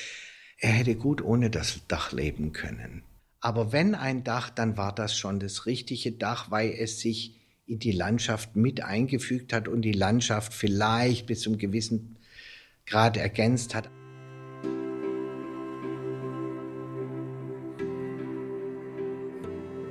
Er 0.58 0.70
hätte 0.70 0.94
gut 0.94 1.20
ohne 1.20 1.50
das 1.50 1.80
Dach 1.88 2.12
leben 2.12 2.52
können. 2.52 3.02
Aber 3.44 3.72
wenn 3.72 3.94
ein 3.94 4.24
Dach, 4.24 4.48
dann 4.48 4.78
war 4.78 4.94
das 4.94 5.14
schon 5.18 5.38
das 5.38 5.66
richtige 5.66 6.12
Dach, 6.12 6.50
weil 6.50 6.70
es 6.70 7.00
sich 7.00 7.38
in 7.66 7.78
die 7.78 7.92
Landschaft 7.92 8.56
mit 8.56 8.82
eingefügt 8.82 9.52
hat 9.52 9.68
und 9.68 9.82
die 9.82 9.92
Landschaft 9.92 10.54
vielleicht 10.54 11.26
bis 11.26 11.42
zum 11.42 11.58
gewissen 11.58 12.16
Grad 12.86 13.18
ergänzt 13.18 13.74
hat. 13.74 13.90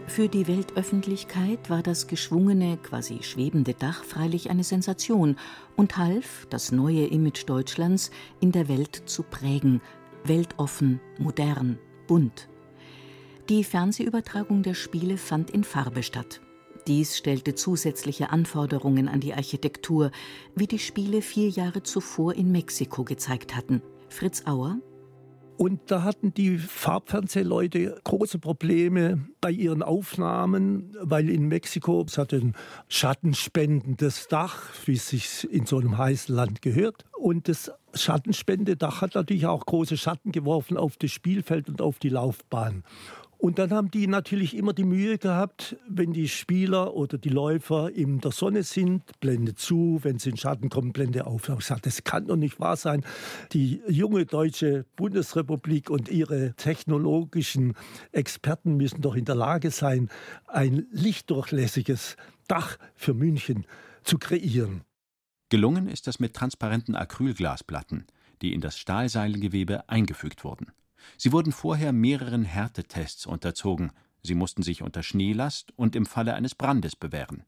Für 0.08 0.28
die 0.28 0.48
Weltöffentlichkeit 0.48 1.70
war 1.70 1.84
das 1.84 2.08
geschwungene, 2.08 2.78
quasi 2.78 3.22
schwebende 3.22 3.76
Dach 3.76 4.04
freilich 4.04 4.50
eine 4.50 4.64
Sensation 4.64 5.38
und 5.76 5.98
half, 5.98 6.48
das 6.50 6.72
neue 6.72 7.06
Image 7.06 7.48
Deutschlands 7.48 8.10
in 8.42 8.52
der 8.52 8.68
Welt 8.68 9.04
zu 9.06 9.22
prägen, 9.22 9.80
weltoffen, 10.24 11.00
modern, 11.20 11.78
bunt. 12.08 12.50
Die 13.50 13.66
Fernsehübertragung 13.66 14.64
der 14.64 14.74
Spiele 14.74 15.18
fand 15.18 15.50
in 15.50 15.66
Farbe 15.66 16.02
statt. 16.02 16.40
Dies 16.88 17.18
stellte 17.18 17.56
zusätzliche 17.56 18.30
Anforderungen 18.30 19.10
an 19.10 19.20
die 19.20 19.34
Architektur, 19.34 20.12
wie 20.56 20.68
die 20.68 20.80
Spiele 20.80 21.22
vier 21.22 21.50
Jahre 21.50 21.84
zuvor 21.84 22.36
in 22.36 22.54
Mexiko 22.54 23.04
gezeigt 23.04 23.54
hatten. 23.54 23.82
Fritz 24.08 24.44
Auer 24.46 24.78
und 25.56 25.92
da 25.92 26.04
hatten 26.04 26.34
die 26.34 26.58
Farbfernsehleute 26.58 28.00
große 28.04 28.40
Probleme 28.40 29.28
bei 29.40 29.52
ihren 29.52 29.84
Aufnahmen, 29.84 30.96
weil 31.00 31.30
in 31.30 31.48
Mexiko 31.48 32.04
es 32.08 32.18
hat 32.18 32.34
ein 32.34 32.54
schattenspendendes 32.88 34.28
Dach, 34.28 34.72
wie 34.86 34.94
es 34.96 35.10
sich 35.10 35.48
in 35.50 35.66
so 35.66 35.78
einem 35.78 35.98
heißen 35.98 36.34
Land 36.34 36.62
gehört. 36.64 37.06
Und 37.18 37.48
das 37.48 37.72
Schattenspendedach 37.94 39.02
hat 39.02 39.14
natürlich 39.14 39.46
auch 39.46 39.66
große 39.66 39.96
Schatten 39.96 40.32
geworfen 40.32 40.76
auf 40.76 40.98
das 40.98 41.12
Spielfeld 41.12 41.70
und 41.70 41.82
auf 41.82 42.00
die 42.00 42.10
Laufbahn. 42.10 42.84
Und 43.44 43.60
dann 43.60 43.72
haben 43.72 43.92
die 43.92 44.08
natürlich 44.08 44.56
immer 44.56 44.72
die 44.72 44.86
Mühe 44.86 45.18
gehabt, 45.18 45.76
wenn 45.90 46.14
die 46.14 46.30
Spieler 46.30 46.94
oder 46.94 47.18
die 47.18 47.28
Läufer 47.28 47.92
in 47.92 48.22
der 48.22 48.32
Sonne 48.32 48.64
sind, 48.64 49.04
Blende 49.20 49.54
zu, 49.54 50.00
wenn 50.02 50.18
sie 50.18 50.30
in 50.30 50.38
Schatten 50.38 50.70
kommen, 50.70 50.94
Blende 50.94 51.28
auf. 51.28 51.50
Ich 51.50 51.56
gesagt, 51.58 51.86
das 51.86 52.06
kann 52.06 52.28
doch 52.28 52.38
nicht 52.38 52.62
wahr 52.62 52.78
sein. 52.78 53.04
Die 53.52 53.82
junge 53.90 54.26
deutsche 54.26 54.86
Bundesrepublik 54.96 55.90
und 55.90 56.08
ihre 56.08 56.54
technologischen 56.54 57.74
Experten 58.14 58.78
müssen 58.78 59.02
doch 59.02 59.16
in 59.16 59.26
der 59.26 59.36
Lage 59.36 59.72
sein, 59.72 60.08
ein 60.48 60.88
lichtdurchlässiges 60.92 62.16
Dach 62.48 62.78
für 62.96 63.14
München 63.14 63.66
zu 64.06 64.20
kreieren. 64.20 64.84
Gelungen 65.50 65.90
ist 65.90 66.08
das 66.08 66.18
mit 66.18 66.34
transparenten 66.34 66.96
Acrylglasplatten, 66.96 68.06
die 68.42 68.54
in 68.54 68.62
das 68.62 68.78
Stahlseilengewebe 68.78 69.90
eingefügt 69.90 70.46
wurden. 70.46 70.68
Sie 71.18 71.32
wurden 71.32 71.52
vorher 71.52 71.92
mehreren 71.94 72.44
Härtetests 72.44 73.26
unterzogen, 73.26 73.92
sie 74.22 74.36
mussten 74.36 74.64
sich 74.64 74.82
unter 74.82 75.04
Schneelast 75.04 75.72
und 75.78 75.96
im 75.96 76.06
Falle 76.06 76.34
eines 76.34 76.56
Brandes 76.56 76.96
bewähren. 76.96 77.44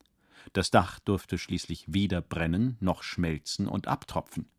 Das 0.53 0.71
Dach 0.71 0.99
durfte 0.99 1.37
schließlich 1.37 1.85
weder 1.87 2.21
brennen 2.21 2.77
noch 2.79 3.03
schmelzen 3.03 3.67
und 3.67 3.87
abtropfen. 3.87 4.49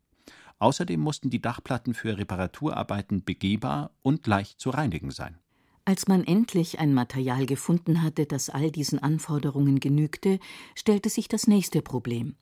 Außerdem 0.59 0.99
mussten 0.99 1.29
die 1.29 1.41
Dachplatten 1.41 1.93
für 1.93 2.17
Reparaturarbeiten 2.17 3.23
begehbar 3.23 3.91
und 4.01 4.25
leicht 4.27 4.59
zu 4.59 4.71
reinigen 4.71 5.11
sein. 5.11 5.37
Als 5.85 6.07
man 6.07 6.25
endlich 6.25 6.79
ein 6.79 6.93
Material 6.93 7.45
gefunden 7.45 8.01
hatte, 8.01 8.25
das 8.25 8.49
all 8.49 8.71
diesen 8.71 8.99
Anforderungen 8.99 9.79
genügte, 9.79 10.39
stellte 10.75 11.09
sich 11.09 11.29
das 11.29 11.47
nächste 11.47 11.81
Problem. 11.81 12.35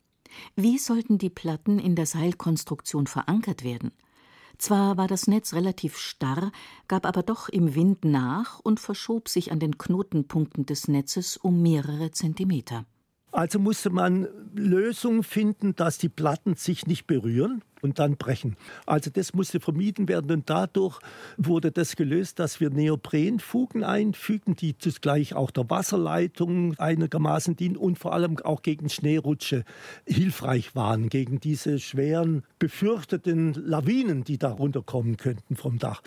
Wie 0.55 0.77
sollten 0.79 1.17
die 1.17 1.29
Platten 1.29 1.77
in 1.77 1.95
der 1.95 2.05
Seilkonstruktion 2.07 3.05
verankert 3.05 3.63
werden? 3.63 3.91
Zwar 4.57 4.97
war 4.97 5.07
das 5.07 5.27
Netz 5.27 5.53
relativ 5.53 5.97
starr, 5.97 6.51
gab 6.87 7.05
aber 7.05 7.23
doch 7.23 7.49
im 7.49 7.75
Wind 7.75 8.05
nach 8.05 8.59
und 8.59 8.79
verschob 8.79 9.29
sich 9.29 9.51
an 9.51 9.59
den 9.59 9.77
Knotenpunkten 9.77 10.65
des 10.65 10.87
Netzes 10.87 11.37
um 11.37 11.61
mehrere 11.61 12.11
Zentimeter. 12.11 12.85
Also 13.35 13.59
musste 13.59 13.89
man 13.89 14.29
Lösungen 14.55 15.21
finden, 15.21 15.75
dass 15.75 15.97
die 15.97 16.07
Platten 16.07 16.55
sich 16.55 16.87
nicht 16.87 17.05
berühren 17.05 17.61
und 17.81 17.99
dann 17.99 18.15
brechen. 18.15 18.55
Also 18.85 19.09
das 19.09 19.33
musste 19.33 19.59
vermieden 19.59 20.07
werden 20.07 20.31
und 20.31 20.49
dadurch 20.49 20.99
wurde 21.35 21.71
das 21.71 21.97
gelöst, 21.97 22.39
dass 22.39 22.61
wir 22.61 22.69
Neoprenfugen 22.69 23.83
einfügen, 23.83 24.55
die 24.55 24.77
zugleich 24.77 25.35
auch 25.35 25.51
der 25.51 25.69
Wasserleitung 25.69 26.79
einigermaßen 26.79 27.57
dienen 27.57 27.75
und 27.75 27.99
vor 27.99 28.13
allem 28.13 28.39
auch 28.39 28.61
gegen 28.61 28.87
Schneerutsche 28.87 29.65
hilfreich 30.05 30.73
waren, 30.73 31.09
gegen 31.09 31.41
diese 31.41 31.79
schweren 31.79 32.43
befürchteten 32.57 33.53
Lawinen, 33.53 34.23
die 34.23 34.37
da 34.37 34.51
runterkommen 34.51 35.17
könnten 35.17 35.57
vom 35.57 35.77
Dach. 35.77 36.01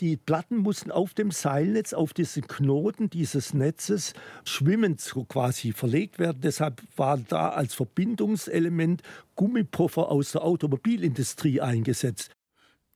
Die 0.00 0.16
Platten 0.16 0.56
mussten 0.56 0.90
auf 0.90 1.12
dem 1.12 1.30
Seilnetz, 1.30 1.92
auf 1.92 2.14
diesen 2.14 2.46
Knoten 2.46 3.10
dieses 3.10 3.52
Netzes 3.52 4.14
schwimmend 4.46 4.98
so 5.02 5.24
quasi 5.24 5.72
verlegt 5.72 6.18
werden. 6.18 6.40
Deshalb 6.40 6.82
waren 6.96 7.26
da 7.28 7.50
als 7.50 7.74
Verbindungselement 7.74 9.02
Gummipuffer 9.36 10.10
aus 10.10 10.32
der 10.32 10.42
Automobilindustrie 10.42 11.60
eingesetzt. 11.60 12.34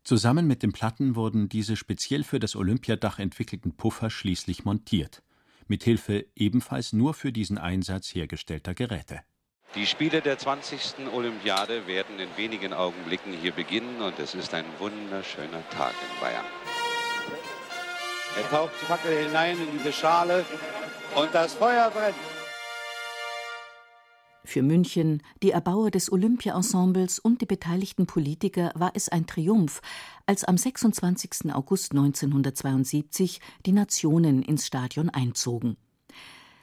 Zusammen 0.03 0.47
mit 0.47 0.63
den 0.63 0.73
Platten 0.73 1.15
wurden 1.15 1.51
diese 1.51 1.77
speziell 1.77 2.25
für 2.25 2.41
das 2.41 2.57
Olympiadach 2.57 3.19
entwickelten 3.19 3.77
Puffer 3.77 4.09
schließlich 4.09 4.65
montiert, 4.65 5.23
mithilfe 5.67 6.25
ebenfalls 6.35 6.95
nur 6.95 7.13
für 7.13 7.33
diesen 7.33 7.59
Einsatz 7.59 8.15
hergestellter 8.15 8.73
Geräte. 8.73 9.21
Die 9.75 9.87
Spiele 9.87 10.23
der 10.23 10.39
20. 10.39 11.09
Olympiade 11.13 11.87
werden 11.87 12.19
in 12.19 12.29
wenigen 12.37 12.73
Augenblicken 12.73 13.33
hier 13.33 13.53
beginnen 13.53 14.01
und 14.01 14.19
es 14.19 14.35
ist 14.35 14.55
ein 14.55 14.65
wunderschöner 14.79 15.69
Tag 15.71 15.93
in 15.93 16.21
Bayern. 16.21 16.45
Er 18.37 18.51
taucht 18.51 18.73
die 18.81 18.87
Fackel 18.87 19.27
hinein 19.27 19.57
in 19.57 19.79
diese 19.79 19.93
Schale 19.93 20.45
und 21.15 21.33
das 21.33 21.55
Feuer 21.55 21.91
brennt. 21.91 22.17
Für 24.45 24.63
München, 24.63 25.23
die 25.43 25.53
Erbauer 25.53 25.91
des 25.91 26.13
Olympia-Ensembles 26.13 27.19
und 27.19 27.41
die 27.41 27.47
beteiligten 27.47 28.07
Politiker 28.07 28.73
war 28.75 28.93
es 28.95 29.09
ein 29.09 29.27
Triumph, 29.27 29.81
als 30.27 30.45
am 30.45 30.59
26. 30.59 31.53
August 31.55 31.93
1972 31.93 33.41
die 33.65 33.73
Nationen 33.73 34.43
ins 34.43 34.67
Stadion 34.67 35.11
einzogen. 35.11 35.77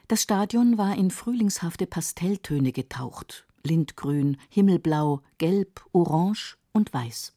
Das 0.08 0.22
Stadion 0.22 0.78
war 0.78 0.96
in 0.96 1.10
frühlingshafte 1.10 1.86
Pastelltöne 1.86 2.72
getaucht: 2.72 3.46
Lindgrün, 3.64 4.36
Himmelblau, 4.48 5.22
Gelb, 5.38 5.84
Orange 5.92 6.58
und 6.72 6.92
Weiß. 6.92 7.34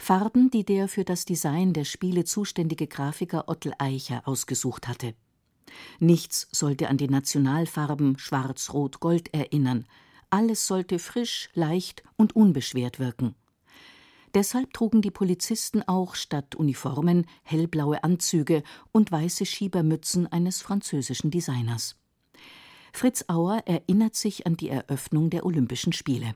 Farben, 0.00 0.50
die 0.50 0.64
der 0.64 0.88
für 0.88 1.04
das 1.04 1.26
Design 1.26 1.74
der 1.74 1.84
Spiele 1.84 2.24
zuständige 2.24 2.86
Grafiker 2.86 3.48
Ottel 3.48 3.74
Eicher 3.78 4.22
ausgesucht 4.26 4.88
hatte. 4.88 5.14
Nichts 5.98 6.48
sollte 6.52 6.88
an 6.88 6.96
die 6.96 7.06
Nationalfarben 7.06 8.18
Schwarz, 8.18 8.72
Rot, 8.72 9.00
Gold 9.00 9.32
erinnern. 9.34 9.86
Alles 10.30 10.66
sollte 10.66 10.98
frisch, 10.98 11.50
leicht 11.52 12.02
und 12.16 12.34
unbeschwert 12.34 12.98
wirken. 12.98 13.34
Deshalb 14.32 14.72
trugen 14.72 15.02
die 15.02 15.10
Polizisten 15.10 15.82
auch 15.86 16.14
statt 16.14 16.54
Uniformen 16.54 17.26
hellblaue 17.42 18.02
Anzüge 18.02 18.62
und 18.92 19.12
weiße 19.12 19.44
Schiebermützen 19.44 20.26
eines 20.26 20.62
französischen 20.62 21.30
Designers. 21.30 21.96
Fritz 22.94 23.26
Auer 23.28 23.62
erinnert 23.66 24.14
sich 24.14 24.46
an 24.46 24.56
die 24.56 24.70
Eröffnung 24.70 25.28
der 25.28 25.44
Olympischen 25.44 25.92
Spiele. 25.92 26.34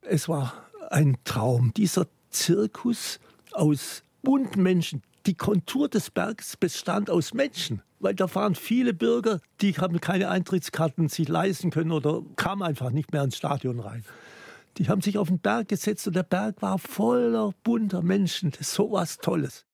Es 0.00 0.28
war 0.28 0.52
ein 0.90 1.16
Traum. 1.22 1.72
Dieser 1.74 2.08
Zirkus 2.30 3.20
aus 3.52 4.02
bunten 4.22 4.62
Menschen. 4.62 5.02
Die 5.26 5.34
Kontur 5.34 5.88
des 5.88 6.10
Bergs 6.10 6.56
bestand 6.56 7.10
aus 7.10 7.34
Menschen, 7.34 7.82
weil 8.00 8.14
da 8.14 8.34
waren 8.34 8.54
viele 8.54 8.94
Bürger, 8.94 9.40
die 9.60 9.74
haben 9.74 10.00
keine 10.00 10.30
Eintrittskarten 10.30 11.08
sich 11.08 11.28
leisten 11.28 11.70
können 11.70 11.92
oder 11.92 12.22
kamen 12.36 12.62
einfach 12.62 12.90
nicht 12.90 13.12
mehr 13.12 13.24
ins 13.24 13.36
Stadion 13.36 13.80
rein. 13.80 14.04
Die 14.78 14.88
haben 14.88 15.02
sich 15.02 15.18
auf 15.18 15.28
den 15.28 15.40
Berg 15.40 15.68
gesetzt 15.68 16.06
und 16.06 16.14
der 16.14 16.22
Berg 16.22 16.62
war 16.62 16.78
voller 16.78 17.52
bunter 17.64 18.02
Menschen. 18.02 18.52
Das 18.52 18.60
ist 18.60 18.74
so 18.74 18.92
was 18.92 19.18
Tolles. 19.18 19.66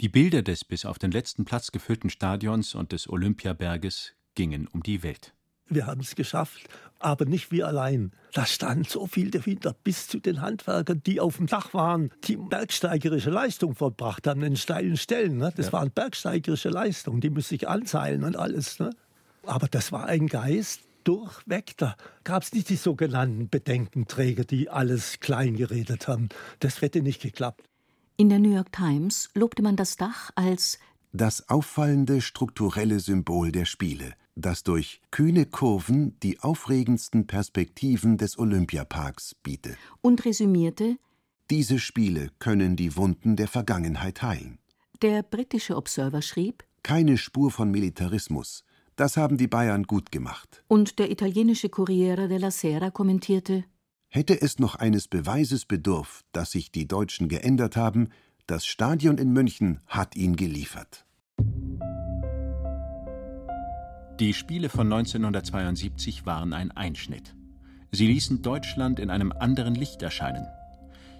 Die 0.00 0.08
Bilder 0.08 0.42
des 0.42 0.64
bis 0.64 0.84
auf 0.84 0.98
den 0.98 1.10
letzten 1.10 1.44
Platz 1.44 1.72
gefüllten 1.72 2.10
Stadions 2.10 2.74
und 2.74 2.92
des 2.92 3.08
Olympiaberges 3.08 4.12
gingen 4.34 4.66
um 4.66 4.82
die 4.82 5.02
Welt. 5.02 5.35
Wir 5.68 5.86
haben 5.86 6.00
es 6.00 6.14
geschafft, 6.14 6.68
aber 6.98 7.24
nicht 7.24 7.50
wir 7.50 7.66
allein. 7.66 8.12
Da 8.32 8.46
stand 8.46 8.88
so 8.88 9.06
viel 9.06 9.30
dahinter, 9.30 9.74
bis 9.84 10.06
zu 10.06 10.20
den 10.20 10.40
Handwerkern, 10.40 11.02
die 11.04 11.20
auf 11.20 11.36
dem 11.36 11.46
Dach 11.46 11.74
waren, 11.74 12.10
die 12.24 12.36
bergsteigerische 12.36 13.30
Leistung 13.30 13.74
vollbracht 13.74 14.26
haben 14.26 14.42
in 14.42 14.56
steilen 14.56 14.96
Stellen. 14.96 15.38
Ne? 15.38 15.52
Das 15.56 15.66
ja. 15.66 15.72
waren 15.72 15.90
bergsteigerische 15.90 16.68
Leistungen, 16.68 17.20
die 17.20 17.30
musste 17.30 17.56
ich 17.56 17.68
anseilen 17.68 18.24
und 18.24 18.36
alles. 18.36 18.78
Ne? 18.78 18.90
Aber 19.44 19.66
das 19.68 19.92
war 19.92 20.06
ein 20.06 20.28
Geist 20.28 20.82
durchweg. 21.04 21.76
Da 21.76 21.96
gab 22.24 22.42
es 22.42 22.52
nicht 22.52 22.68
die 22.68 22.76
sogenannten 22.76 23.48
Bedenkenträger, 23.48 24.44
die 24.44 24.68
alles 24.68 25.20
klein 25.20 25.56
geredet 25.56 26.08
haben. 26.08 26.28
Das 26.60 26.80
hätte 26.80 27.02
nicht 27.02 27.22
geklappt. 27.22 27.64
In 28.16 28.28
der 28.28 28.38
New 28.38 28.54
York 28.54 28.72
Times 28.72 29.30
lobte 29.34 29.62
man 29.62 29.76
das 29.76 29.96
Dach 29.96 30.30
als 30.36 30.78
das 31.12 31.48
auffallende 31.48 32.20
strukturelle 32.20 33.00
Symbol 33.00 33.50
der 33.50 33.64
Spiele– 33.64 34.12
das 34.36 34.62
durch 34.62 35.00
kühne 35.10 35.46
Kurven 35.46 36.18
die 36.20 36.38
aufregendsten 36.40 37.26
Perspektiven 37.26 38.18
des 38.18 38.38
Olympiaparks 38.38 39.34
biete. 39.42 39.76
Und 40.02 40.24
resümierte: 40.24 40.98
Diese 41.50 41.78
Spiele 41.78 42.30
können 42.38 42.76
die 42.76 42.96
Wunden 42.96 43.34
der 43.36 43.48
Vergangenheit 43.48 44.22
heilen. 44.22 44.58
Der 45.02 45.22
britische 45.22 45.76
Observer 45.76 46.22
schrieb: 46.22 46.64
Keine 46.82 47.16
Spur 47.16 47.50
von 47.50 47.70
Militarismus. 47.70 48.64
Das 48.94 49.16
haben 49.16 49.36
die 49.36 49.48
Bayern 49.48 49.82
gut 49.82 50.10
gemacht. 50.12 50.62
Und 50.68 50.98
der 50.98 51.10
italienische 51.10 51.68
Corriere 51.68 52.28
della 52.28 52.50
Sera 52.50 52.90
kommentierte: 52.90 53.64
Hätte 54.08 54.40
es 54.40 54.58
noch 54.58 54.76
eines 54.76 55.08
Beweises 55.08 55.64
bedurft, 55.64 56.24
dass 56.32 56.52
sich 56.52 56.70
die 56.70 56.86
Deutschen 56.86 57.28
geändert 57.28 57.76
haben, 57.76 58.10
das 58.46 58.64
Stadion 58.64 59.18
in 59.18 59.32
München 59.32 59.80
hat 59.86 60.14
ihn 60.14 60.36
geliefert. 60.36 61.04
Die 64.18 64.32
Spiele 64.32 64.70
von 64.70 64.90
1972 64.90 66.24
waren 66.24 66.54
ein 66.54 66.70
Einschnitt. 66.70 67.34
Sie 67.92 68.06
ließen 68.06 68.40
Deutschland 68.40 68.98
in 68.98 69.10
einem 69.10 69.30
anderen 69.30 69.74
Licht 69.74 70.00
erscheinen. 70.00 70.46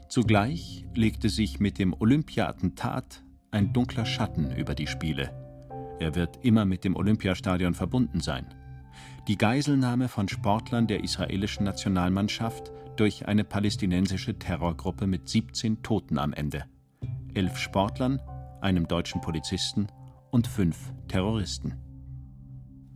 Zugleich 0.09 0.87
legte 0.95 1.29
sich 1.29 1.61
mit 1.61 1.79
dem 1.79 1.93
Olympia-Attentat 1.93 3.23
ein 3.51 3.75
dunkler 3.75 4.07
Schatten 4.07 4.51
über 4.57 4.75
die 4.75 4.87
Spiele. 4.87 5.31
Er 6.01 6.15
wird 6.15 6.43
immer 6.43 6.65
mit 6.65 6.85
dem 6.85 6.97
Olympiastadion 6.97 7.75
verbunden 7.75 8.21
sein. 8.21 8.47
Die 9.29 9.37
Geiselnahme 9.37 10.09
von 10.09 10.27
Sportlern 10.29 10.87
der 10.87 11.05
israelischen 11.05 11.65
Nationalmannschaft 11.65 12.73
durch 12.97 13.29
eine 13.29 13.45
palästinensische 13.45 14.39
Terrorgruppe 14.39 15.07
mit 15.07 15.29
17 15.29 15.83
Toten 15.83 16.19
am 16.19 16.33
Ende. 16.33 16.65
Elf 17.35 17.59
Sportlern, 17.59 18.23
einem 18.63 18.89
deutschen 18.89 19.21
Polizisten 19.21 19.89
und 20.31 20.47
fünf 20.47 20.95
Terroristen. 21.09 21.75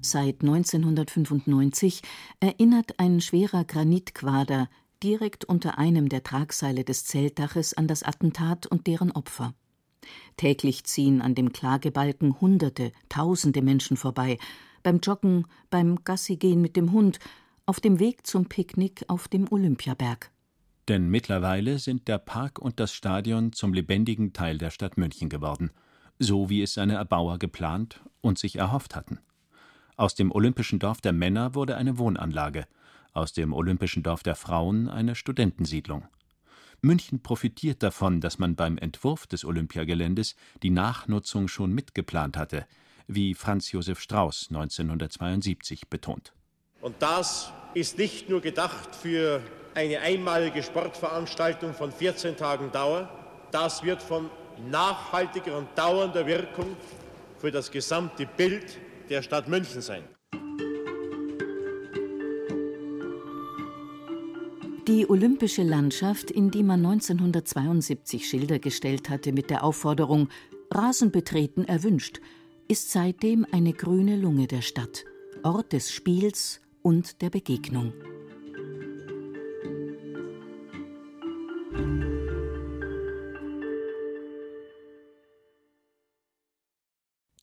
Seit 0.03 0.41
1995 0.41 2.01
erinnert 2.41 2.99
ein 2.99 3.21
schwerer 3.21 3.65
Granitquader 3.65 4.69
direkt 5.03 5.45
unter 5.45 5.79
einem 5.79 6.09
der 6.09 6.23
Tragseile 6.23 6.85
des 6.85 7.05
Zeltdaches 7.05 7.75
an 7.75 7.87
das 7.87 8.03
Attentat 8.03 8.67
und 8.67 8.87
deren 8.87 9.13
Opfer. 9.13 9.55
Täglich 10.37 10.85
ziehen 10.85 11.21
an 11.21 11.35
dem 11.35 11.53
Klagebalken 11.53 12.41
Hunderte, 12.41 12.93
Tausende 13.11 13.61
Menschen 13.61 13.99
vorbei, 13.99 14.39
beim 14.83 15.01
Joggen, 15.01 15.47
beim 15.69 16.03
Gassigehen 16.05 16.63
mit 16.63 16.77
dem 16.77 16.93
Hund, 16.93 17.19
auf 17.67 17.81
dem 17.81 17.99
Weg 17.99 18.27
zum 18.27 18.47
Picknick 18.47 19.05
auf 19.09 19.29
dem 19.29 19.53
Olympiaberg. 19.53 20.31
Denn 20.89 21.09
mittlerweile 21.09 21.79
sind 21.79 22.09
der 22.09 22.19
Park 22.19 22.59
und 22.59 22.81
das 22.81 22.93
Stadion 22.95 23.53
zum 23.53 23.75
lebendigen 23.75 24.33
Teil 24.33 24.57
der 24.57 24.71
Stadt 24.71 24.97
München 24.97 25.29
geworden, 25.29 25.71
so 26.19 26.49
wie 26.49 26.63
es 26.63 26.75
seine 26.75 26.95
Erbauer 26.95 27.39
geplant 27.39 28.01
und 28.23 28.39
sich 28.39 28.57
erhofft 28.57 28.97
hatten. 28.97 29.21
Aus 30.01 30.15
dem 30.15 30.33
Olympischen 30.33 30.79
Dorf 30.79 31.03
der 31.03 31.13
Männer 31.13 31.55
wurde 31.55 31.77
eine 31.77 31.99
Wohnanlage, 31.99 32.67
aus 33.13 33.35
dem 33.35 33.53
Olympischen 33.53 34.03
Dorf 34.03 34.23
der 34.23 34.35
Frauen 34.35 34.89
eine 34.89 35.15
Studentensiedlung. 35.15 36.09
München 36.81 37.23
profitiert 37.23 37.83
davon, 37.83 38.23
dass 38.23 38.39
man 38.39 38.57
beim 38.57 38.79
Entwurf 38.79 39.27
des 39.27 39.45
Olympiageländes 39.45 40.37
die 40.63 40.71
Nachnutzung 40.71 41.49
schon 41.49 41.75
mitgeplant 41.75 42.39
hatte, 42.39 42.65
wie 43.09 43.35
Franz 43.35 43.73
Josef 43.73 44.01
Strauß 44.01 44.47
1972 44.49 45.91
betont. 45.91 46.33
Und 46.81 46.95
das 47.01 47.53
ist 47.75 47.99
nicht 47.99 48.31
nur 48.31 48.41
gedacht 48.41 48.97
für 48.97 49.43
eine 49.75 50.01
einmalige 50.01 50.63
Sportveranstaltung 50.63 51.75
von 51.75 51.93
14 51.93 52.39
Tagen 52.39 52.73
Dauer, 52.73 53.11
das 53.51 53.83
wird 53.83 54.03
von 54.03 54.31
nachhaltiger 54.71 55.59
und 55.59 55.69
dauernder 55.77 56.27
Wirkung 56.27 56.75
für 57.39 57.51
das 57.51 57.71
gesamte 57.71 58.25
Bild 58.25 58.79
der 59.11 59.23
Stadt 59.23 59.49
München 59.49 59.83
sein. 59.83 60.05
Die 64.87 65.09
olympische 65.09 65.63
Landschaft, 65.63 66.31
in 66.31 66.51
die 66.51 66.63
man 66.63 66.85
1972 66.85 68.27
Schilder 68.27 68.59
gestellt 68.59 69.11
hatte 69.11 69.33
mit 69.33 69.51
der 69.51 69.63
Aufforderung 69.63 70.29
Rasen 70.71 71.11
betreten 71.11 71.65
erwünscht, 71.65 72.21
ist 72.69 72.91
seitdem 72.91 73.47
eine 73.53 73.73
grüne 73.73 74.17
Lunge 74.17 74.47
der 74.47 74.63
Stadt, 74.63 75.05
Ort 75.43 75.73
des 75.73 75.93
Spiels 75.93 76.61
und 76.83 77.21
der 77.21 77.31
Begegnung. 77.31 77.93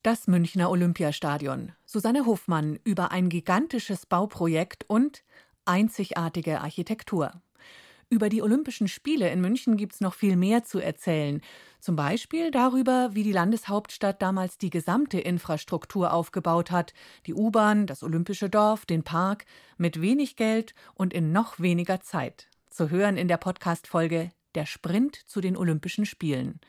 Das 0.08 0.26
Münchner 0.26 0.70
Olympiastadion. 0.70 1.74
Susanne 1.86 2.26
Hofmann 2.26 2.80
über 2.86 3.12
ein 3.12 3.28
gigantisches 3.28 4.06
Bauprojekt 4.06 4.86
und 4.88 5.22
einzigartige 5.66 6.62
Architektur. 6.62 7.34
Über 8.10 8.30
die 8.30 8.42
Olympischen 8.42 8.88
Spiele 8.88 9.30
in 9.30 9.42
München 9.42 9.76
gibt 9.76 9.96
es 9.96 10.00
noch 10.00 10.14
viel 10.14 10.38
mehr 10.38 10.64
zu 10.64 10.80
erzählen. 10.80 11.42
Zum 11.82 11.98
Beispiel 11.98 12.52
darüber, 12.52 13.10
wie 13.16 13.24
die 13.24 13.34
Landeshauptstadt 13.34 14.22
damals 14.22 14.58
die 14.58 14.70
gesamte 14.70 15.20
Infrastruktur 15.20 16.14
aufgebaut 16.14 16.72
hat. 16.72 16.94
Die 17.26 17.34
U-Bahn, 17.34 17.86
das 17.86 18.02
Olympische 18.02 18.50
Dorf, 18.50 18.86
den 18.86 19.04
Park, 19.04 19.44
mit 19.76 20.00
wenig 20.00 20.38
Geld 20.38 20.74
und 20.94 21.14
in 21.14 21.34
noch 21.34 21.60
weniger 21.60 22.00
Zeit. 22.00 22.48
Zu 22.70 22.90
hören 22.92 23.18
in 23.18 23.28
der 23.28 23.36
Podcast-Folge 23.36 24.32
Der 24.56 24.68
Sprint 24.68 25.18
zu 25.28 25.42
den 25.42 25.58
Olympischen 25.58 26.06
Spielen. 26.06 26.62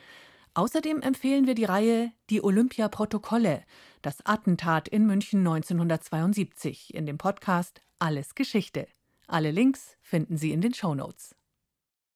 Außerdem 0.59 1.03
empfehlen 1.03 1.47
wir 1.47 1.55
die 1.55 1.67
Reihe 1.67 2.11
Die 2.31 2.43
Olympia-Protokolle, 2.43 3.63
das 4.03 4.27
Attentat 4.27 4.89
in 4.89 5.07
München 5.07 5.47
1972 5.47 6.93
in 6.95 7.07
dem 7.07 7.17
Podcast 7.17 7.81
Alles 8.01 8.35
Geschichte. 8.35 8.89
Alle 9.29 9.53
Links 9.53 9.97
finden 10.03 10.37
Sie 10.37 10.51
in 10.51 10.61
den 10.61 10.75
Show 10.75 10.97
Notes. 10.97 11.37